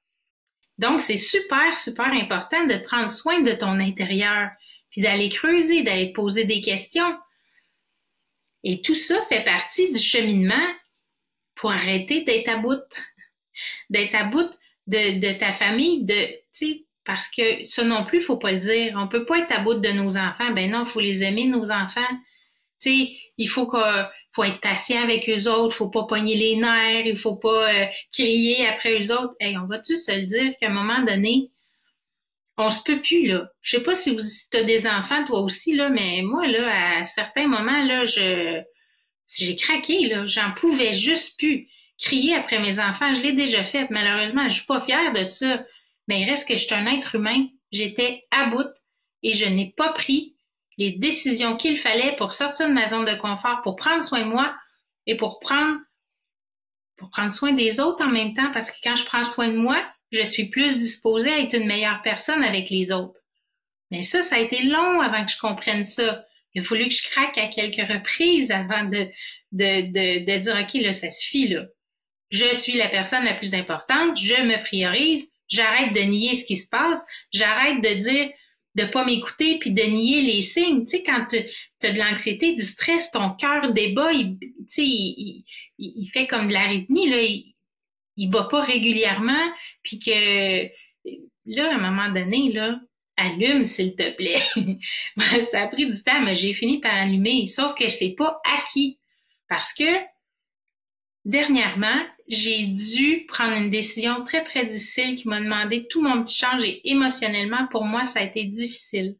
Donc, 0.78 1.00
c'est 1.00 1.16
super, 1.16 1.74
super 1.74 2.12
important 2.12 2.66
de 2.66 2.78
prendre 2.78 3.10
soin 3.10 3.40
de 3.40 3.52
ton 3.52 3.78
intérieur, 3.80 4.50
puis 4.90 5.00
d'aller 5.00 5.28
creuser, 5.28 5.82
d'aller 5.82 6.12
poser 6.12 6.44
des 6.44 6.60
questions. 6.60 7.16
Et 8.64 8.80
tout 8.82 8.94
ça 8.94 9.24
fait 9.28 9.44
partie 9.44 9.92
du 9.92 9.98
cheminement 9.98 10.68
pour 11.54 11.70
arrêter 11.72 12.22
d'être 12.24 12.48
à 12.48 12.56
bout, 12.56 12.82
d'être 13.90 14.14
à 14.14 14.24
bout 14.24 14.50
de, 14.86 15.20
de 15.20 15.38
ta 15.38 15.52
famille, 15.52 16.04
de, 16.04 16.28
parce 17.04 17.28
que 17.28 17.64
ça 17.64 17.84
non 17.84 18.04
plus, 18.04 18.22
faut 18.22 18.36
pas 18.36 18.52
le 18.52 18.58
dire. 18.58 18.94
On 18.96 19.08
peut 19.08 19.24
pas 19.24 19.38
être 19.38 19.52
à 19.52 19.60
bout 19.60 19.74
de 19.74 19.88
nos 19.88 20.16
enfants. 20.16 20.50
Ben 20.52 20.70
non, 20.70 20.84
faut 20.86 21.00
les 21.00 21.24
aimer, 21.24 21.46
nos 21.46 21.70
enfants. 21.70 22.00
Il 22.86 23.48
faut 23.48 23.66
que 23.66 23.78
faut 24.34 24.44
être 24.44 24.60
patient 24.60 25.02
avec 25.02 25.28
eux 25.28 25.48
autres, 25.48 25.76
faut 25.76 25.90
pas 25.90 26.04
pogner 26.04 26.34
les 26.36 26.56
nerfs, 26.56 27.06
il 27.06 27.18
faut 27.18 27.36
pas 27.36 27.72
euh, 27.72 27.86
crier 28.12 28.66
après 28.66 28.98
eux 28.98 29.12
autres. 29.12 29.34
Hey, 29.40 29.58
on 29.58 29.66
va-tu 29.66 29.94
se 29.96 30.10
le 30.10 30.26
dire 30.26 30.52
qu'à 30.58 30.68
un 30.68 30.72
moment 30.72 31.02
donné, 31.02 31.50
on 32.56 32.70
se 32.70 32.82
peut 32.82 33.00
plus, 33.00 33.26
là. 33.26 33.50
Je 33.60 33.76
sais 33.76 33.82
pas 33.82 33.94
si 33.94 34.10
vous 34.10 34.20
as 34.54 34.62
des 34.64 34.86
enfants, 34.86 35.24
toi 35.26 35.40
aussi, 35.40 35.74
là, 35.74 35.88
mais 35.88 36.22
moi, 36.22 36.46
là, 36.46 36.98
à 36.98 37.04
certains 37.04 37.46
moments, 37.46 37.84
là, 37.84 38.04
je 38.04 38.60
j'ai 39.36 39.56
craqué, 39.56 40.08
là. 40.08 40.26
J'en 40.26 40.52
pouvais 40.52 40.92
juste 40.94 41.38
plus. 41.38 41.68
Crier 41.98 42.34
après 42.34 42.58
mes 42.58 42.80
enfants, 42.80 43.12
je 43.12 43.20
l'ai 43.22 43.32
déjà 43.32 43.64
fait. 43.64 43.88
Malheureusement, 43.90 44.48
je 44.48 44.54
suis 44.54 44.66
pas 44.66 44.80
fière 44.80 45.12
de 45.12 45.28
ça. 45.30 45.64
Mais 46.08 46.22
il 46.22 46.28
reste 46.28 46.48
que 46.48 46.56
je 46.56 46.66
suis 46.66 46.74
un 46.74 46.86
être 46.86 47.14
humain. 47.14 47.46
J'étais 47.70 48.24
à 48.30 48.46
bout 48.46 48.68
et 49.22 49.34
je 49.34 49.46
n'ai 49.46 49.72
pas 49.76 49.92
pris 49.92 50.34
les 50.82 50.92
décisions 50.92 51.56
qu'il 51.56 51.78
fallait 51.78 52.16
pour 52.16 52.32
sortir 52.32 52.68
de 52.68 52.72
ma 52.72 52.86
zone 52.86 53.04
de 53.04 53.14
confort, 53.14 53.62
pour 53.62 53.76
prendre 53.76 54.02
soin 54.02 54.20
de 54.20 54.28
moi 54.28 54.54
et 55.06 55.16
pour 55.16 55.38
prendre, 55.40 55.78
soin 57.30 57.52
des 57.52 57.80
autres 57.80 58.04
en 58.04 58.08
même 58.08 58.34
temps, 58.34 58.50
parce 58.52 58.70
que 58.70 58.76
quand 58.82 58.94
je 58.94 59.04
prends 59.04 59.24
soin 59.24 59.48
de 59.48 59.56
moi, 59.56 59.82
je 60.10 60.22
suis 60.22 60.48
plus 60.48 60.78
disposée 60.78 61.32
à 61.32 61.40
être 61.40 61.54
une 61.54 61.66
meilleure 61.66 62.02
personne 62.02 62.42
avec 62.42 62.68
les 62.70 62.92
autres. 62.92 63.18
Mais 63.90 64.02
ça, 64.02 64.22
ça 64.22 64.36
a 64.36 64.40
été 64.40 64.62
long 64.62 65.00
avant 65.00 65.24
que 65.24 65.30
je 65.30 65.38
comprenne 65.38 65.86
ça. 65.86 66.24
Il 66.54 66.62
a 66.62 66.64
fallu 66.64 66.88
que 66.88 66.94
je 66.94 67.10
craque 67.10 67.38
à 67.38 67.48
quelques 67.48 67.88
reprises 67.88 68.50
avant 68.50 68.84
de, 68.84 69.08
de, 69.52 69.82
de, 69.90 70.24
de 70.24 70.38
dire, 70.38 70.56
OK, 70.60 70.74
là, 70.82 70.92
ça 70.92 71.10
suffit, 71.10 71.48
là. 71.48 71.64
Je 72.30 72.52
suis 72.54 72.74
la 72.74 72.88
personne 72.88 73.24
la 73.24 73.34
plus 73.34 73.54
importante, 73.54 74.18
je 74.18 74.34
me 74.34 74.62
priorise, 74.64 75.30
j'arrête 75.48 75.92
de 75.92 76.00
nier 76.00 76.34
ce 76.34 76.44
qui 76.44 76.56
se 76.56 76.68
passe, 76.68 77.04
j'arrête 77.30 77.82
de 77.82 77.94
dire, 78.00 78.30
de 78.74 78.84
pas 78.84 79.04
m'écouter 79.04 79.58
puis 79.58 79.70
de 79.70 79.82
nier 79.82 80.22
les 80.22 80.40
signes. 80.40 80.84
Tu 80.84 80.98
sais, 80.98 81.02
quand 81.02 81.26
tu 81.28 81.38
as 81.86 81.92
de 81.92 81.98
l'anxiété, 81.98 82.54
du 82.54 82.64
stress, 82.64 83.10
ton 83.10 83.30
cœur 83.30 83.72
débat, 83.72 84.12
il, 84.12 84.38
tu 84.38 84.48
sais, 84.68 84.84
il, 84.84 85.44
il, 85.78 86.10
fait 86.12 86.26
comme 86.26 86.48
de 86.48 86.52
l'arythmie, 86.52 87.08
là, 87.10 87.22
il, 87.22 87.54
il 88.16 88.30
bat 88.30 88.48
pas 88.50 88.62
régulièrement, 88.62 89.52
puis 89.82 89.98
que 89.98 90.64
là, 91.46 91.70
à 91.70 91.74
un 91.74 91.90
moment 91.90 92.08
donné, 92.08 92.52
là, 92.52 92.80
allume, 93.16 93.64
s'il 93.64 93.94
te 93.94 94.10
plaît. 94.16 94.42
ça 95.50 95.62
a 95.62 95.68
pris 95.68 95.86
du 95.86 96.02
temps, 96.02 96.20
mais 96.22 96.34
j'ai 96.34 96.54
fini 96.54 96.80
par 96.80 96.94
allumer. 96.94 97.48
Sauf 97.48 97.74
que 97.74 97.88
c'est 97.88 98.14
pas 98.16 98.40
acquis. 98.44 98.98
Parce 99.48 99.74
que 99.74 99.84
Dernièrement, 101.24 102.02
j'ai 102.28 102.66
dû 102.66 103.26
prendre 103.26 103.56
une 103.56 103.70
décision 103.70 104.24
très, 104.24 104.44
très 104.44 104.66
difficile 104.66 105.16
qui 105.16 105.28
m'a 105.28 105.40
demandé 105.40 105.86
tout 105.88 106.02
mon 106.02 106.22
petit 106.22 106.36
change 106.36 106.64
et 106.64 106.88
émotionnellement, 106.90 107.66
pour 107.70 107.84
moi, 107.84 108.04
ça 108.04 108.20
a 108.20 108.22
été 108.22 108.44
difficile. 108.44 109.16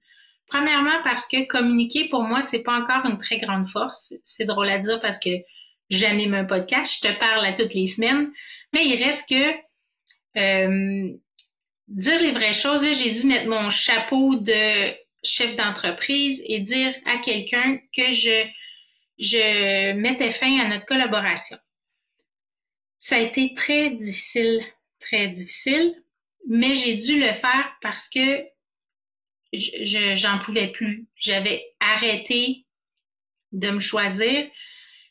Premièrement, 0.47 1.03
parce 1.03 1.27
que 1.27 1.47
communiquer, 1.47 2.09
pour 2.09 2.23
moi, 2.23 2.43
c'est 2.43 2.63
pas 2.63 2.79
encore 2.79 3.07
une 3.07 3.19
très 3.19 3.39
grande 3.39 3.69
force. 3.69 4.13
C'est 4.23 4.45
drôle 4.45 4.69
à 4.69 4.79
dire 4.79 5.01
parce 5.01 5.19
que 5.19 5.31
j'anime 5.91 6.35
un 6.35 6.45
podcast, 6.45 6.99
je 7.03 7.09
te 7.09 7.19
parle 7.19 7.45
à 7.45 7.53
toutes 7.53 7.75
les 7.75 7.87
semaines, 7.87 8.31
mais 8.73 8.87
il 8.87 9.03
reste 9.03 9.29
que 9.29 9.53
euh, 10.39 11.13
dire 11.89 12.21
les 12.21 12.33
vraies 12.33 12.53
choses, 12.53 12.83
j'ai 12.93 13.13
dû 13.13 13.27
mettre 13.27 13.49
mon 13.49 13.69
chapeau 13.71 14.37
de 14.37 14.91
chef 15.23 15.57
d'entreprise 15.57 16.43
et 16.47 16.61
dire 16.61 16.95
à 17.07 17.19
quelqu'un 17.19 17.79
que 17.97 18.13
je, 18.13 18.47
je 19.19 19.93
mettais 19.93 20.33
fin 20.33 20.61
à 20.61 20.69
notre 20.69 20.87
collaboration. 20.87 21.59
Ça 23.03 23.17
a 23.17 23.19
été 23.19 23.53
très 23.55 23.91
difficile, 23.91 24.63
très 25.01 25.27
difficile, 25.27 25.93
mais 26.47 26.73
j'ai 26.73 26.95
dû 26.95 27.19
le 27.19 27.33
faire 27.33 27.77
parce 27.81 28.09
que 28.09 28.45
je, 29.53 30.15
j'en 30.15 30.39
pouvais 30.39 30.69
plus. 30.69 31.09
J'avais 31.17 31.65
arrêté 31.81 32.65
de 33.51 33.71
me 33.71 33.81
choisir. 33.81 34.49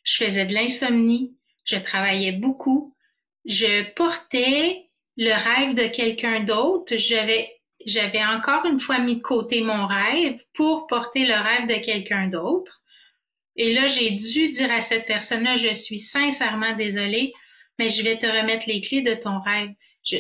Je 0.04 0.24
faisais 0.24 0.46
de 0.46 0.54
l'insomnie. 0.54 1.36
Je 1.66 1.76
travaillais 1.76 2.32
beaucoup. 2.32 2.96
Je 3.44 3.84
portais 3.92 4.90
le 5.18 5.34
rêve 5.34 5.76
de 5.76 5.94
quelqu'un 5.94 6.46
d'autre. 6.46 6.96
J'avais, 6.96 7.52
j'avais 7.86 8.24
encore 8.24 8.66
une 8.68 8.80
fois 8.80 9.00
mis 9.00 9.18
de 9.18 9.22
côté 9.22 9.60
mon 9.64 9.86
rêve 9.86 10.40
pour 10.54 10.88
porter 10.88 11.26
le 11.26 11.36
rêve 11.36 11.68
de 11.68 11.84
quelqu'un 11.84 12.30
d'autre. 12.30 12.84
Et 13.58 13.74
là, 13.74 13.86
j'ai 13.86 14.12
dû 14.12 14.54
dire 14.54 14.72
à 14.72 14.80
cette 14.80 15.08
personne-là, 15.08 15.58
je 15.58 15.74
suis 15.74 16.00
sincèrement 16.00 16.74
désolée 16.78 17.34
mais 17.82 17.90
je 17.90 18.04
vais 18.04 18.20
te 18.20 18.28
remettre 18.28 18.66
les 18.68 18.80
clés 18.80 19.02
de 19.02 19.16
ton 19.16 19.40
rêve. 19.40 19.72
Je, 20.04 20.18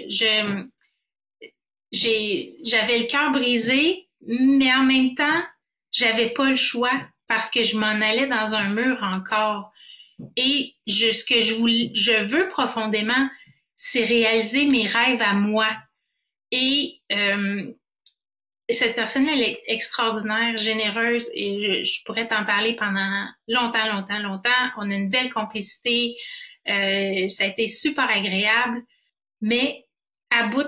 j'avais 1.91 2.99
le 2.99 3.05
cœur 3.05 3.31
brisé, 3.31 4.07
mais 4.25 4.73
en 4.73 4.81
même 4.83 5.13
temps, 5.13 5.43
j'avais 5.91 6.31
pas 6.31 6.49
le 6.49 6.55
choix 6.55 6.99
parce 7.27 7.51
que 7.51 7.61
je 7.61 7.77
m'en 7.77 7.85
allais 7.85 8.25
dans 8.25 8.55
un 8.55 8.69
mur 8.69 8.97
encore. 9.03 9.71
Et 10.35 10.73
ce 10.87 11.23
que 11.23 11.39
je, 11.39 11.53
voulais, 11.53 11.91
je 11.93 12.23
veux 12.23 12.49
profondément, 12.49 13.29
c'est 13.77 14.05
réaliser 14.05 14.65
mes 14.65 14.87
rêves 14.87 15.21
à 15.21 15.33
moi. 15.33 15.67
Et 16.49 16.99
euh, 17.11 17.71
cette 18.71 18.95
personne, 18.95 19.29
elle 19.29 19.43
est 19.43 19.61
extraordinaire, 19.67 20.57
généreuse, 20.57 21.29
et 21.35 21.83
je 21.83 22.03
pourrais 22.05 22.27
t'en 22.27 22.43
parler 22.43 22.75
pendant 22.75 23.27
longtemps, 23.47 23.85
longtemps, 23.85 24.19
longtemps. 24.19 24.71
On 24.77 24.89
a 24.89 24.95
une 24.95 25.11
belle 25.11 25.31
complicité. 25.31 26.15
Euh, 26.69 27.27
ça 27.29 27.45
a 27.45 27.47
été 27.47 27.67
super 27.67 28.09
agréable, 28.09 28.83
mais 29.41 29.85
à 30.29 30.47
bout, 30.47 30.67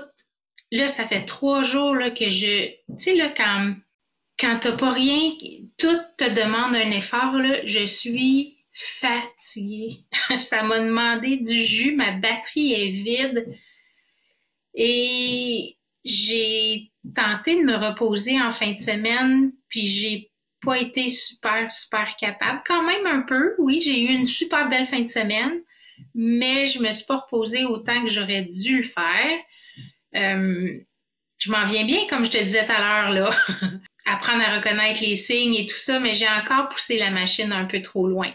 là, 0.72 0.86
ça 0.88 1.06
fait 1.06 1.24
trois 1.24 1.62
jours 1.62 1.94
là, 1.94 2.10
que 2.10 2.30
je, 2.30 2.68
tu 2.68 2.74
sais, 2.98 3.14
là, 3.14 3.32
quand, 3.36 3.74
quand 4.38 4.58
t'as 4.60 4.76
pas 4.76 4.92
rien, 4.92 5.32
tout 5.78 5.98
te 6.16 6.28
demande 6.28 6.74
un 6.74 6.90
effort, 6.90 7.34
là, 7.34 7.64
je 7.64 7.86
suis 7.86 8.56
fatiguée. 9.00 10.00
ça 10.38 10.62
m'a 10.62 10.80
demandé 10.80 11.38
du 11.38 11.62
jus, 11.62 11.94
ma 11.94 12.12
batterie 12.12 12.72
est 12.72 12.90
vide. 12.90 13.56
Et 14.74 15.76
j'ai 16.04 16.90
tenté 17.14 17.56
de 17.56 17.64
me 17.64 17.76
reposer 17.76 18.40
en 18.40 18.52
fin 18.52 18.72
de 18.72 18.80
semaine, 18.80 19.52
puis 19.68 19.86
j'ai 19.86 20.30
pas 20.62 20.78
été 20.78 21.08
super, 21.08 21.70
super 21.70 22.16
capable. 22.18 22.62
Quand 22.66 22.82
même 22.82 23.06
un 23.06 23.22
peu, 23.22 23.54
oui, 23.58 23.80
j'ai 23.80 24.00
eu 24.00 24.08
une 24.08 24.26
super 24.26 24.68
belle 24.68 24.88
fin 24.88 25.02
de 25.02 25.08
semaine, 25.08 25.60
mais 26.14 26.66
je 26.66 26.80
me 26.80 26.90
suis 26.92 27.06
pas 27.06 27.18
reposée 27.18 27.64
autant 27.64 28.02
que 28.02 28.10
j'aurais 28.10 28.42
dû 28.42 28.78
le 28.78 28.84
faire. 28.84 29.38
Euh, 30.14 30.78
je 31.38 31.50
m'en 31.50 31.66
viens 31.66 31.84
bien, 31.84 32.06
comme 32.08 32.24
je 32.24 32.30
te 32.30 32.42
disais 32.42 32.64
tout 32.64 32.72
à 32.72 32.78
l'heure, 32.78 33.10
là. 33.10 33.36
Apprendre 34.06 34.42
à 34.42 34.56
reconnaître 34.56 35.00
les 35.00 35.14
signes 35.14 35.54
et 35.54 35.66
tout 35.66 35.76
ça, 35.76 35.98
mais 35.98 36.12
j'ai 36.12 36.28
encore 36.28 36.68
poussé 36.68 36.98
la 36.98 37.10
machine 37.10 37.52
un 37.52 37.64
peu 37.64 37.80
trop 37.82 38.06
loin. 38.06 38.30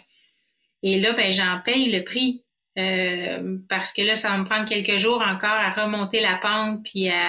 Et 0.81 0.99
là, 0.99 1.13
ben, 1.13 1.31
j'en 1.31 1.59
paye 1.63 1.91
le 1.91 2.03
prix. 2.03 2.43
Euh, 2.77 3.57
parce 3.67 3.91
que 3.91 4.01
là, 4.01 4.15
ça 4.15 4.29
va 4.29 4.37
me 4.37 4.45
prendre 4.45 4.67
quelques 4.67 4.97
jours 4.97 5.21
encore 5.21 5.49
à 5.49 5.71
remonter 5.73 6.21
la 6.21 6.37
pente, 6.37 6.83
puis 6.83 7.09
à... 7.09 7.23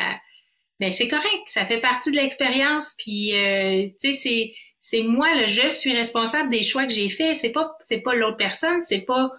Ben, 0.79 0.91
c'est 0.91 1.09
correct, 1.09 1.43
ça 1.49 1.67
fait 1.67 1.81
partie 1.81 2.11
de 2.11 2.17
l'expérience, 2.17 2.95
puis 2.97 3.35
euh, 3.35 3.89
tu 4.01 4.13
sais, 4.13 4.19
c'est 4.19 4.55
c'est 4.81 5.03
moi, 5.03 5.35
là, 5.35 5.47
je 5.47 5.69
suis 5.69 5.95
responsable 5.95 6.51
des 6.51 6.63
choix 6.63 6.87
que 6.87 6.93
j'ai 6.93 7.11
faits. 7.11 7.37
C'est 7.37 7.51
pas 7.51 7.77
c'est 7.81 8.01
pas 8.01 8.15
l'autre 8.15 8.39
personne, 8.39 8.83
c'est 8.85 9.03
pas 9.03 9.31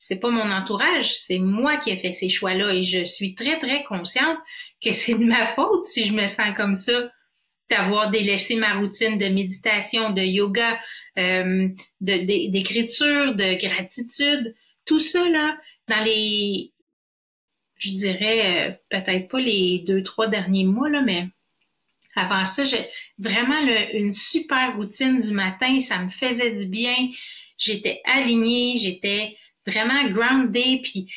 c'est 0.00 0.18
pas 0.18 0.30
mon 0.30 0.50
entourage, 0.50 1.14
c'est 1.14 1.38
moi 1.38 1.76
qui 1.76 1.90
ai 1.90 1.98
fait 1.98 2.12
ces 2.12 2.28
choix-là 2.28 2.72
et 2.72 2.84
je 2.84 3.04
suis 3.04 3.34
très 3.34 3.58
très 3.58 3.84
consciente 3.84 4.38
que 4.82 4.92
c'est 4.92 5.14
de 5.14 5.24
ma 5.24 5.54
faute 5.54 5.86
si 5.86 6.04
je 6.04 6.14
me 6.14 6.26
sens 6.26 6.56
comme 6.56 6.74
ça 6.74 7.10
d'avoir 7.68 8.10
délaissé 8.10 8.56
ma 8.56 8.78
routine 8.78 9.18
de 9.18 9.26
méditation, 9.26 10.10
de 10.10 10.22
yoga, 10.22 10.80
euh, 11.18 11.68
d'écriture, 12.00 13.34
de, 13.34 13.60
gratitude, 13.60 14.56
tout 14.86 14.98
ça 14.98 15.28
là, 15.28 15.56
dans 15.86 16.02
les, 16.02 16.72
je 17.76 17.90
dirais 17.90 18.70
euh, 18.70 18.72
peut-être 18.88 19.28
pas 19.28 19.38
les 19.38 19.84
deux 19.86 20.02
trois 20.02 20.26
derniers 20.26 20.64
mois 20.64 20.88
là, 20.88 21.02
mais 21.02 21.28
avant 22.16 22.44
ça, 22.44 22.64
j'ai 22.64 22.86
vraiment 23.18 23.60
une 23.92 24.12
super 24.12 24.76
routine 24.76 25.20
du 25.20 25.32
matin, 25.32 25.80
ça 25.80 25.98
me 25.98 26.10
faisait 26.10 26.52
du 26.52 26.66
bien, 26.66 26.96
j'étais 27.56 28.00
alignée, 28.04 28.76
j'étais 28.78 29.36
vraiment 29.66 30.08
grounded, 30.08 30.82
puis 30.82 31.12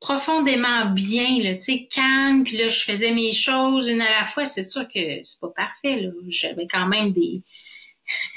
profondément 0.00 0.86
bien, 0.86 1.42
là, 1.42 1.54
tu 1.56 1.62
sais, 1.62 1.88
calme, 1.94 2.44
puis 2.44 2.56
là, 2.56 2.68
je 2.68 2.80
faisais 2.80 3.12
mes 3.12 3.32
choses 3.32 3.88
une 3.88 4.00
à 4.00 4.20
la 4.22 4.26
fois. 4.26 4.46
C'est 4.46 4.62
sûr 4.62 4.88
que 4.88 5.22
c'est 5.22 5.40
pas 5.40 5.52
parfait, 5.54 6.00
là. 6.00 6.10
J'avais 6.28 6.66
quand 6.66 6.86
même 6.86 7.12
des... 7.12 7.42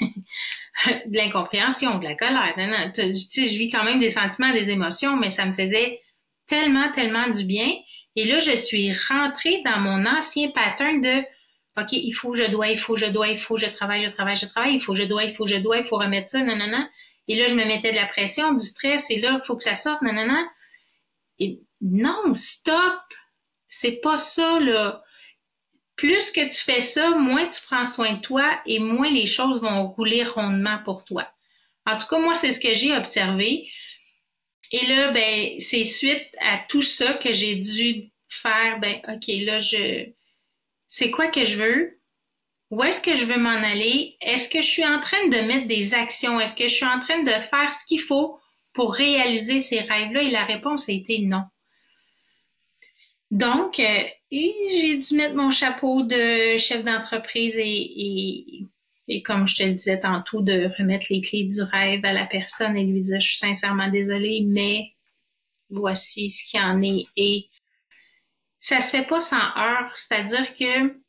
de 0.00 1.16
l'incompréhension, 1.16 1.98
de 1.98 2.04
la 2.04 2.14
colère. 2.14 2.54
Je 2.56 3.58
vis 3.58 3.70
quand 3.70 3.84
même 3.84 4.00
des 4.00 4.10
sentiments, 4.10 4.52
des 4.52 4.70
émotions, 4.70 5.16
mais 5.16 5.30
ça 5.30 5.46
me 5.46 5.54
faisait 5.54 6.00
tellement, 6.46 6.92
tellement 6.92 7.28
du 7.28 7.44
bien. 7.44 7.72
Et 8.16 8.24
là, 8.26 8.38
je 8.38 8.54
suis 8.54 8.92
rentrée 9.08 9.62
dans 9.64 9.80
mon 9.80 10.06
ancien 10.06 10.50
pattern 10.50 11.00
de 11.00 11.24
OK, 11.76 11.92
il 11.92 12.12
faut, 12.12 12.34
je 12.34 12.44
dois, 12.44 12.68
il 12.68 12.78
faut, 12.78 12.94
je 12.94 13.06
dois, 13.06 13.28
il 13.28 13.38
faut, 13.38 13.56
je 13.56 13.66
travaille, 13.66 14.04
je 14.04 14.10
travaille, 14.10 14.36
je 14.36 14.46
travaille, 14.46 14.74
il 14.74 14.80
faut, 14.80 14.94
je 14.94 15.02
dois, 15.02 15.24
il 15.24 15.34
faut, 15.34 15.46
je 15.46 15.56
dois, 15.56 15.78
il 15.78 15.84
faut 15.84 15.96
remettre 15.96 16.28
ça, 16.28 16.40
non, 16.40 16.54
non, 16.56 16.68
non. 16.68 16.86
Et 17.28 17.36
là, 17.36 17.46
je 17.46 17.54
me 17.54 17.64
mettais 17.64 17.90
de 17.90 17.96
la 17.96 18.06
pression, 18.06 18.52
du 18.52 18.64
stress, 18.64 19.10
et 19.10 19.18
là, 19.18 19.40
il 19.42 19.46
faut 19.46 19.56
que 19.56 19.62
ça 19.62 19.74
sorte, 19.74 20.02
non, 20.02 20.12
non, 20.12 20.26
non. 20.26 20.46
Non, 21.80 22.34
stop! 22.34 23.00
C'est 23.68 24.00
pas 24.02 24.18
ça, 24.18 24.60
là. 24.60 25.02
Plus 25.96 26.30
que 26.30 26.48
tu 26.48 26.60
fais 26.62 26.80
ça, 26.80 27.10
moins 27.10 27.46
tu 27.46 27.60
prends 27.62 27.84
soin 27.84 28.14
de 28.14 28.20
toi 28.20 28.60
et 28.66 28.78
moins 28.78 29.10
les 29.10 29.26
choses 29.26 29.60
vont 29.60 29.88
rouler 29.88 30.24
rondement 30.24 30.78
pour 30.84 31.04
toi. 31.04 31.28
En 31.86 31.96
tout 31.96 32.06
cas, 32.06 32.18
moi, 32.18 32.34
c'est 32.34 32.50
ce 32.50 32.60
que 32.60 32.74
j'ai 32.74 32.96
observé. 32.96 33.68
Et 34.72 34.86
là, 34.86 35.12
ben, 35.12 35.60
c'est 35.60 35.84
suite 35.84 36.26
à 36.40 36.58
tout 36.68 36.82
ça 36.82 37.14
que 37.14 37.32
j'ai 37.32 37.56
dû 37.56 38.10
faire, 38.28 38.80
ben, 38.80 39.00
OK, 39.08 39.24
là, 39.44 39.58
je, 39.58 40.10
c'est 40.88 41.10
quoi 41.10 41.28
que 41.28 41.44
je 41.44 41.58
veux? 41.58 42.00
Où 42.74 42.82
est-ce 42.82 43.00
que 43.00 43.14
je 43.14 43.24
veux 43.24 43.38
m'en 43.38 43.50
aller? 43.50 44.16
Est-ce 44.20 44.48
que 44.48 44.60
je 44.60 44.66
suis 44.66 44.84
en 44.84 44.98
train 44.98 45.28
de 45.28 45.36
mettre 45.42 45.68
des 45.68 45.94
actions? 45.94 46.40
Est-ce 46.40 46.56
que 46.56 46.66
je 46.66 46.74
suis 46.74 46.84
en 46.84 46.98
train 46.98 47.22
de 47.22 47.30
faire 47.30 47.72
ce 47.72 47.84
qu'il 47.86 48.00
faut 48.00 48.40
pour 48.72 48.94
réaliser 48.94 49.60
ces 49.60 49.78
rêves-là? 49.78 50.22
Et 50.22 50.32
la 50.32 50.44
réponse 50.44 50.88
a 50.88 50.92
été 50.92 51.20
non. 51.20 51.44
Donc, 53.30 53.78
euh, 53.78 54.02
j'ai 54.32 54.98
dû 54.98 55.14
mettre 55.14 55.36
mon 55.36 55.50
chapeau 55.50 56.02
de 56.02 56.56
chef 56.56 56.84
d'entreprise 56.84 57.56
et, 57.56 58.66
et, 59.06 59.22
comme 59.22 59.46
je 59.46 59.54
te 59.54 59.62
le 59.62 59.74
disais 59.74 60.00
tantôt, 60.00 60.42
de 60.42 60.68
remettre 60.76 61.06
les 61.10 61.20
clés 61.20 61.44
du 61.44 61.62
rêve 61.62 62.04
à 62.04 62.12
la 62.12 62.26
personne 62.26 62.76
et 62.76 62.84
lui 62.84 63.02
dire, 63.02 63.20
je 63.20 63.28
suis 63.28 63.38
sincèrement 63.38 63.88
désolée, 63.88 64.42
mais 64.48 64.94
voici 65.70 66.32
ce 66.32 66.42
qu'il 66.50 66.58
en 66.58 66.82
est. 66.82 67.06
Et 67.16 67.46
ça 68.58 68.80
se 68.80 68.96
fait 68.96 69.06
pas 69.06 69.20
sans 69.20 69.36
heure, 69.36 69.92
c'est-à-dire 69.94 70.56
que 70.56 71.04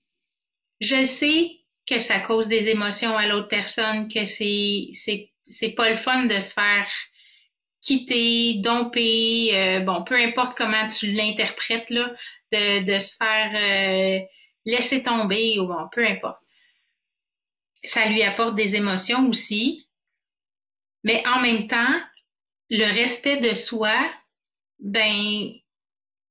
je 0.81 1.03
sais 1.03 1.54
que 1.87 1.99
ça 1.99 2.19
cause 2.19 2.47
des 2.47 2.69
émotions 2.69 3.17
à 3.17 3.27
l'autre 3.27 3.47
personne, 3.47 4.07
que 4.07 4.25
c'est 4.25 4.89
c'est 4.93 5.31
c'est 5.43 5.69
pas 5.69 5.91
le 5.91 5.97
fun 5.97 6.25
de 6.25 6.39
se 6.39 6.53
faire 6.53 6.87
quitter, 7.81 8.55
domper, 8.61 9.51
euh, 9.53 9.79
bon, 9.81 10.03
peu 10.03 10.15
importe 10.15 10.57
comment 10.57 10.87
tu 10.87 11.11
l'interprètes, 11.11 11.89
là, 11.91 12.11
de, 12.51 12.83
de 12.83 12.99
se 12.99 13.15
faire 13.15 13.51
euh, 13.53 14.25
laisser 14.65 15.03
tomber 15.03 15.59
ou 15.59 15.67
bon, 15.67 15.87
peu 15.91 16.05
importe. 16.05 16.39
Ça 17.83 18.07
lui 18.07 18.23
apporte 18.23 18.55
des 18.55 18.75
émotions 18.75 19.27
aussi, 19.29 19.87
mais 21.03 21.23
en 21.27 21.39
même 21.41 21.67
temps, 21.67 22.01
le 22.71 22.85
respect 22.85 23.37
de 23.37 23.53
soi, 23.53 23.95
ben, 24.79 25.51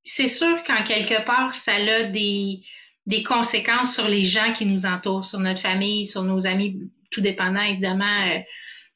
c'est 0.02 0.26
sûr 0.26 0.64
qu'en 0.64 0.83
quelque 0.83 1.24
part, 1.24 1.55
ça 1.55 1.74
a 1.74 2.02
des, 2.05 2.64
des 3.07 3.23
conséquences 3.23 3.95
sur 3.95 4.09
les 4.09 4.25
gens 4.25 4.53
qui 4.53 4.67
nous 4.67 4.87
entourent, 4.87 5.25
sur 5.25 5.40
notre 5.40 5.61
famille, 5.61 6.07
sur 6.07 6.23
nos 6.23 6.47
amis, 6.47 6.81
tout 7.11 7.21
dépendant 7.21 7.62
évidemment 7.62 8.29
euh, 8.29 8.40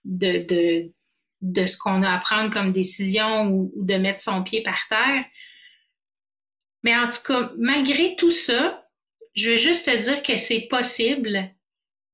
de, 0.05 0.47
de, 0.47 0.93
de 1.43 1.67
ce 1.67 1.77
qu'on 1.77 2.03
a 2.03 2.15
à 2.15 2.19
prendre 2.19 2.53
comme 2.53 2.73
décision 2.73 3.49
ou, 3.49 3.73
de 3.77 3.95
mettre 3.95 4.21
son 4.21 4.43
pied 4.43 4.63
par 4.63 4.81
terre. 4.89 5.25
Mais 6.83 6.97
en 6.97 7.09
tout 7.09 7.23
cas, 7.27 7.53
malgré 7.59 8.17
tout 8.17 8.31
ça, 8.31 8.85
je 9.35 9.51
veux 9.51 9.57
juste 9.57 9.87
te 9.87 9.97
dire 9.97 10.23
que 10.23 10.37
c'est 10.37 10.69
possible. 10.71 11.51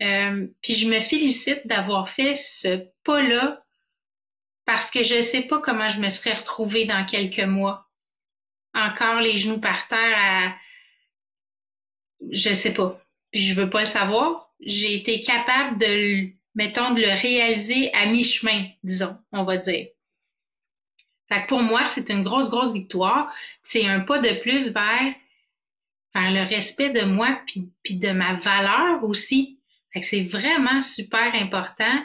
Euh, 0.02 0.46
puis 0.62 0.74
je 0.74 0.88
me 0.88 1.00
félicite 1.00 1.66
d'avoir 1.66 2.10
fait 2.10 2.34
ce 2.34 2.86
pas-là 3.04 3.62
parce 4.64 4.90
que 4.90 5.02
je 5.02 5.16
ne 5.16 5.20
sais 5.20 5.42
pas 5.42 5.60
comment 5.60 5.88
je 5.88 6.00
me 6.00 6.08
serais 6.08 6.34
retrouvée 6.34 6.86
dans 6.86 7.04
quelques 7.04 7.38
mois. 7.40 7.88
Encore 8.74 9.20
les 9.20 9.36
genoux 9.36 9.60
par 9.60 9.86
terre 9.88 10.14
à... 10.16 10.54
Je 12.30 12.52
sais 12.52 12.72
pas. 12.72 13.00
Je 13.32 13.54
veux 13.54 13.70
pas 13.70 13.80
le 13.80 13.86
savoir. 13.86 14.50
J'ai 14.60 14.94
été 14.96 15.20
capable 15.22 15.78
de 15.78 16.32
mettons, 16.54 16.94
de 16.94 17.00
le 17.00 17.20
réaliser 17.20 17.92
à 17.94 18.06
mi-chemin, 18.06 18.66
disons, 18.82 19.16
on 19.32 19.44
va 19.44 19.56
dire. 19.56 19.88
Fait 21.28 21.42
que 21.42 21.48
pour 21.48 21.62
moi, 21.62 21.84
c'est 21.84 22.10
une 22.10 22.22
grosse, 22.22 22.50
grosse 22.50 22.72
victoire. 22.72 23.32
C'est 23.62 23.86
un 23.86 24.00
pas 24.00 24.18
de 24.18 24.40
plus 24.40 24.72
vers, 24.72 25.14
vers 26.14 26.30
le 26.30 26.48
respect 26.48 26.90
de 26.90 27.02
moi 27.02 27.40
puis, 27.46 27.70
puis 27.82 27.96
de 27.96 28.10
ma 28.10 28.34
valeur 28.34 29.02
aussi. 29.04 29.58
Fait 29.92 30.00
que 30.00 30.06
c'est 30.06 30.24
vraiment 30.24 30.80
super 30.80 31.34
important 31.34 32.04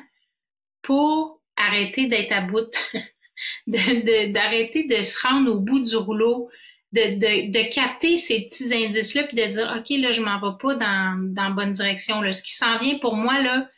pour 0.81 1.41
arrêter 1.57 2.07
d'être 2.07 2.31
à 2.31 2.41
bout, 2.41 2.71
d'arrêter 3.67 4.83
de, 4.83 4.97
de, 4.97 5.01
se 5.01 5.27
rendre 5.27 5.51
au 5.51 5.59
bout 5.59 5.81
du 5.81 5.95
rouleau, 5.95 6.49
de, 6.93 7.51
de, 7.51 7.73
capter 7.73 8.17
ces 8.17 8.49
petits 8.49 8.73
indices-là 8.73 9.23
puis 9.23 9.37
de 9.37 9.45
dire, 9.45 9.75
OK, 9.77 9.89
là, 9.89 10.11
je 10.11 10.21
m'en 10.21 10.39
vais 10.39 10.57
pas 10.59 10.75
dans, 10.75 11.33
dans 11.33 11.51
bonne 11.51 11.73
direction. 11.73 12.21
Là. 12.21 12.31
Ce 12.31 12.41
qui 12.41 12.53
s'en 12.53 12.79
vient 12.79 12.97
pour 12.97 13.15
moi, 13.15 13.39
là, 13.41 13.69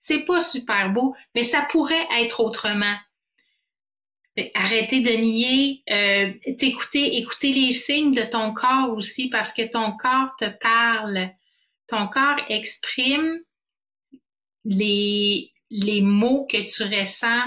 c'est 0.00 0.20
pas 0.20 0.40
super 0.40 0.90
beau, 0.92 1.14
mais 1.34 1.44
ça 1.44 1.66
pourrait 1.70 2.06
être 2.20 2.40
autrement. 2.40 2.96
Arrêtez 4.54 5.00
de 5.00 5.10
nier, 5.10 5.82
euh, 5.90 6.32
t'écouter, 6.58 7.16
écouter 7.16 7.52
les 7.52 7.72
signes 7.72 8.14
de 8.14 8.22
ton 8.22 8.52
corps 8.54 8.92
aussi 8.92 9.30
parce 9.30 9.52
que 9.52 9.68
ton 9.68 9.96
corps 9.96 10.36
te 10.38 10.48
parle. 10.60 11.30
Ton 11.88 12.06
corps 12.06 12.38
exprime 12.48 13.40
les, 14.64 15.50
les 15.70 16.02
mots 16.02 16.46
que 16.48 16.58
tu 16.58 16.82
ressens 16.84 17.46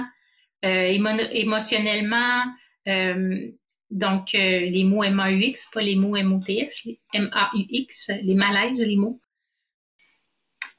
euh, 0.65 1.27
émotionnellement. 1.31 2.43
Euh, 2.87 3.51
donc, 3.91 4.33
euh, 4.35 4.59
les 4.61 4.85
mots 4.85 5.03
M-A-U-X, 5.03 5.69
pas 5.73 5.81
les 5.81 5.97
mots 5.97 6.15
M-O-T-S, 6.15 6.87
M-A-U-X, 7.13 8.11
les 8.23 8.35
malaises, 8.35 8.79
les 8.79 8.95
mots. 8.95 9.19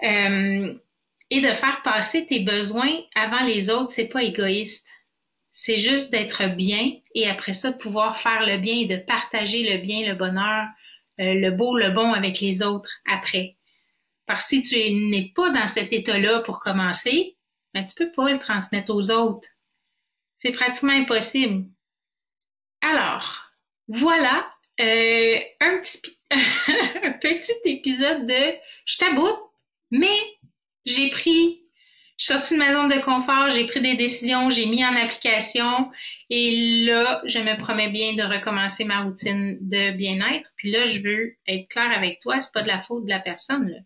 Euh, 0.03 0.75
et 1.31 1.41
de 1.41 1.53
faire 1.53 1.83
passer 1.83 2.27
tes 2.27 2.41
besoins 2.41 2.93
avant 3.15 3.45
les 3.45 3.71
autres, 3.71 3.93
c'est 3.93 4.09
pas 4.09 4.23
égoïste. 4.23 4.87
C'est 5.53 5.77
juste 5.77 6.11
d'être 6.11 6.57
bien 6.57 6.93
et 7.15 7.29
après 7.29 7.53
ça, 7.53 7.73
de 7.73 7.77
pouvoir 7.77 8.19
faire 8.19 8.47
le 8.47 8.57
bien 8.57 8.77
et 8.77 8.87
de 8.87 8.97
partager 8.97 9.71
le 9.71 9.83
bien, 9.83 10.09
le 10.09 10.15
bonheur, 10.15 10.67
euh, 11.21 11.35
le 11.35 11.51
beau, 11.51 11.77
le 11.77 11.91
bon 11.91 12.13
avec 12.15 12.41
les 12.41 12.63
autres 12.63 12.91
après. 13.11 13.57
Parce 14.27 14.45
que 14.45 14.57
si 14.57 14.63
tu 14.63 14.77
n'es 15.11 15.33
pas 15.35 15.51
dans 15.51 15.67
cet 15.67 15.93
état-là 15.93 16.41
pour 16.41 16.61
commencer, 16.61 17.37
ben, 17.75 17.85
tu 17.85 17.95
peux 17.95 18.13
pas 18.13 18.31
le 18.31 18.39
transmettre 18.39 18.95
aux 18.95 19.11
autres. 19.11 19.49
C'est 20.39 20.53
pratiquement 20.53 20.93
impossible. 20.95 21.67
Alors, 22.83 23.51
voilà 23.89 24.53
euh, 24.81 25.39
un, 25.61 25.79
petit, 27.21 27.53
épisode 27.65 28.27
de 28.27 28.55
Je 28.85 28.99
t'aboute, 28.99 29.39
mais 29.91 30.19
j'ai 30.85 31.11
pris, 31.11 31.63
je 32.19 32.25
suis 32.25 32.35
sortie 32.35 32.55
de 32.55 32.59
ma 32.59 32.73
zone 32.73 32.89
de 32.89 33.01
confort, 33.05 33.49
j'ai 33.51 33.67
pris 33.67 33.81
des 33.81 33.97
décisions, 33.97 34.49
j'ai 34.49 34.67
mis 34.67 34.85
en 34.85 34.97
application 34.97 35.91
et 36.29 36.85
là, 36.87 37.23
je 37.25 37.39
me 37.39 37.57
promets 37.59 37.91
bien 37.91 38.15
de 38.15 38.23
recommencer 38.23 38.85
ma 38.85 39.05
routine 39.05 39.59
de 39.61 39.93
bien-être. 39.93 40.51
Puis 40.57 40.71
là, 40.71 40.85
je 40.85 41.01
veux 41.01 41.37
être 41.47 41.69
claire 41.69 41.93
avec 41.93 42.21
toi, 42.21 42.41
c'est 42.41 42.53
pas 42.53 42.63
de 42.63 42.69
la 42.69 42.83
faute 42.83 43.05
de 43.05 43.11
la 43.11 43.21
personne, 43.21 43.85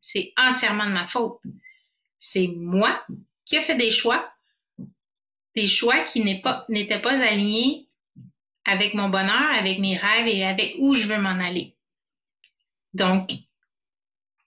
c'est 0.00 0.32
entièrement 0.36 0.86
de 0.86 0.92
ma 0.92 1.06
faute. 1.06 1.38
C'est 2.18 2.48
moi 2.48 3.04
qui 3.44 3.56
ai 3.56 3.62
fait 3.62 3.76
des 3.76 3.90
choix 3.90 4.28
des 5.54 5.66
choix 5.66 6.00
qui 6.04 6.20
n'étaient 6.20 7.00
pas 7.00 7.22
alignés 7.22 7.86
avec 8.64 8.94
mon 8.94 9.08
bonheur, 9.08 9.52
avec 9.52 9.78
mes 9.78 9.96
rêves 9.96 10.28
et 10.28 10.44
avec 10.44 10.74
où 10.78 10.94
je 10.94 11.06
veux 11.06 11.18
m'en 11.18 11.40
aller. 11.40 11.74
Donc, 12.94 13.30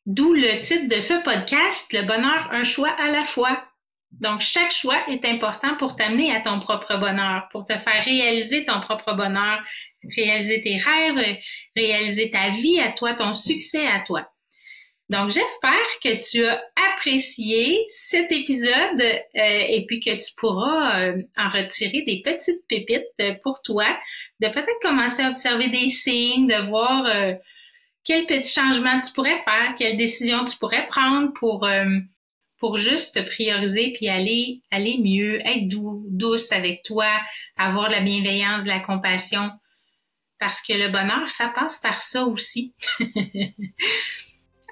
d'où 0.06 0.34
le 0.34 0.62
titre 0.62 0.88
de 0.88 0.99
ce 0.99 1.13
podcast, 1.23 1.91
Le 1.91 2.04
bonheur, 2.04 2.49
un 2.51 2.63
choix 2.63 2.91
à 2.91 3.08
la 3.08 3.25
fois. 3.25 3.63
Donc, 4.12 4.39
chaque 4.39 4.71
choix 4.71 5.04
est 5.10 5.25
important 5.25 5.75
pour 5.75 5.95
t'amener 5.95 6.34
à 6.34 6.39
ton 6.39 6.60
propre 6.60 6.97
bonheur, 6.97 7.49
pour 7.51 7.65
te 7.65 7.73
faire 7.73 8.04
réaliser 8.06 8.63
ton 8.63 8.80
propre 8.80 9.13
bonheur, 9.13 9.62
réaliser 10.15 10.62
tes 10.62 10.78
rêves, 10.78 11.38
réaliser 11.75 12.32
ta 12.32 12.49
vie 12.49 12.80
à 12.80 12.91
toi, 12.91 13.15
ton 13.15 13.34
succès 13.34 13.86
à 13.86 13.99
toi. 14.01 14.30
Donc, 15.10 15.30
j'espère 15.30 16.00
que 16.04 16.18
tu 16.28 16.44
as 16.46 16.63
apprécié 16.94 17.86
cet 17.89 18.32
épisode 18.32 19.02
euh, 19.02 19.20
et 19.36 19.86
puis 19.88 20.00
que 20.00 20.15
tu 20.15 20.34
pourras 20.36 21.00
euh, 21.00 21.22
en 21.38 21.50
retirer 21.50 22.02
des 22.02 22.24
petites 22.24 22.68
pépites 22.68 23.06
pour 23.44 23.62
toi, 23.62 23.86
de 24.39 24.48
peut-être 24.48 24.82
commencer 24.82 25.22
à 25.22 25.30
observer 25.30 25.70
des 25.70 25.91
signes, 25.91 26.48
de 26.48 26.68
voir 26.68 27.06
euh, 27.06 27.34
quels 28.04 28.26
petits 28.26 28.52
changements 28.52 29.00
tu 29.00 29.12
pourrais 29.13 29.44
faire, 29.44 29.76
quelles 29.78 29.98
décisions 29.98 30.44
tu 30.46 30.58
pourrais 30.58 30.88
prendre 30.88 31.34
pour 31.34 31.68
pour 32.58 32.78
juste 32.78 33.15
te 33.15 33.20
prioriser 33.20 33.94
puis 33.94 34.08
aller 34.08 34.62
aller 34.72 34.98
mieux, 35.00 35.39
être 35.46 35.68
douce 35.68 36.52
avec 36.52 36.84
toi, 36.84 37.20
avoir 37.58 37.89
de 37.89 37.94
la 37.94 38.02
bienveillance, 38.02 38.63
de 38.63 38.70
la 38.70 38.80
compassion 38.80 39.52
parce 40.39 40.62
que 40.62 40.74
le 40.74 40.89
bonheur 40.89 41.30
ça 41.30 41.48
passe 41.48 41.78
par 41.78 42.02
ça 42.02 42.26
aussi. 42.26 42.74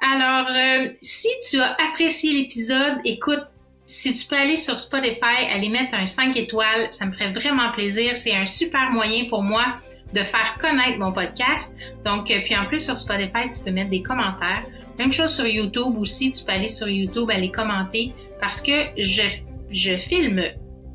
Alors, 0.06 0.48
euh, 0.50 0.90
si 1.02 1.30
tu 1.50 1.62
as 1.62 1.78
apprécié 1.90 2.34
l'épisode, 2.34 2.98
écoute, 3.06 3.48
si 3.86 4.14
tu 4.14 4.28
peux 4.28 4.36
aller 4.36 4.58
sur 4.58 4.78
Spotify, 4.78 5.48
aller 5.50 5.70
mettre 5.70 5.96
un 5.96 6.06
5 6.06 6.36
étoiles, 6.36 6.90
ça 6.92 7.06
me 7.06 7.14
ferait 7.14 7.32
vraiment 7.32 7.72
plaisir. 7.72 8.18
C'est 8.18 8.36
un 8.36 8.46
super 8.46 8.92
moyen 8.92 9.30
pour 9.30 9.44
moi 9.44 9.78
de 10.14 10.22
faire 10.24 10.58
connaître 10.60 11.00
mon 11.00 11.14
podcast. 11.14 11.74
Donc, 12.04 12.30
euh, 12.30 12.42
puis 12.44 12.54
en 12.56 12.66
plus 12.66 12.82
sur 12.84 12.98
Spotify, 12.98 13.50
tu 13.54 13.64
peux 13.64 13.72
mettre 13.72 13.92
des 13.92 14.04
commentaires. 14.04 14.64
Même 15.00 15.14
chose 15.14 15.34
sur 15.34 15.48
YouTube 15.48 15.98
aussi, 15.98 16.32
tu 16.32 16.44
peux 16.44 16.52
aller 16.52 16.70
sur 16.70 16.90
YouTube, 16.90 17.30
aller 17.32 17.50
commenter 17.50 18.14
parce 18.42 18.60
que 18.60 18.88
je, 18.98 19.24
je 19.72 19.98
filme 19.98 20.44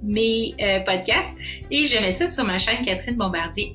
mes 0.02 0.54
euh, 0.60 0.80
podcasts 0.80 1.34
et 1.70 1.84
je 1.84 1.96
mets 1.98 2.12
ça 2.12 2.28
sur 2.28 2.44
ma 2.44 2.58
chaîne 2.58 2.84
Catherine 2.84 3.16
Bombardier. 3.16 3.74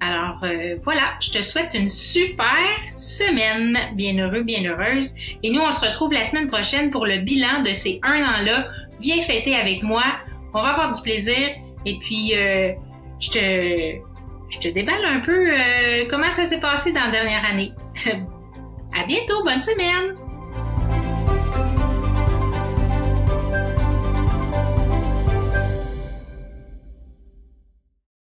Alors 0.00 0.38
euh, 0.42 0.76
voilà, 0.84 1.14
je 1.20 1.30
te 1.30 1.42
souhaite 1.42 1.74
une 1.74 1.88
super 1.88 2.58
semaine, 2.96 3.78
bien 3.94 4.18
heureux, 4.18 4.42
bien 4.42 4.64
heureuse. 4.64 5.14
Et 5.42 5.50
nous, 5.50 5.60
on 5.60 5.70
se 5.70 5.80
retrouve 5.80 6.12
la 6.12 6.24
semaine 6.24 6.48
prochaine 6.48 6.90
pour 6.90 7.06
le 7.06 7.18
bilan 7.18 7.62
de 7.62 7.72
ces 7.72 8.00
un 8.02 8.22
an-là. 8.22 8.68
Viens 9.00 9.22
fêter 9.22 9.54
avec 9.54 9.82
moi, 9.82 10.04
on 10.52 10.62
va 10.62 10.70
avoir 10.70 10.92
du 10.92 11.00
plaisir. 11.00 11.50
Et 11.86 11.98
puis, 11.98 12.34
euh, 12.36 12.72
je 13.20 13.30
te, 13.30 13.98
je 14.50 14.58
te 14.58 14.68
déballe 14.68 15.04
un 15.04 15.20
peu 15.20 15.52
euh, 15.52 16.04
comment 16.10 16.30
ça 16.30 16.46
s'est 16.46 16.60
passé 16.60 16.92
dans 16.92 17.04
la 17.04 17.10
dernière 17.10 17.44
année. 17.44 17.72
à 18.94 19.04
bientôt, 19.06 19.42
bonne 19.44 19.62
semaine! 19.62 20.23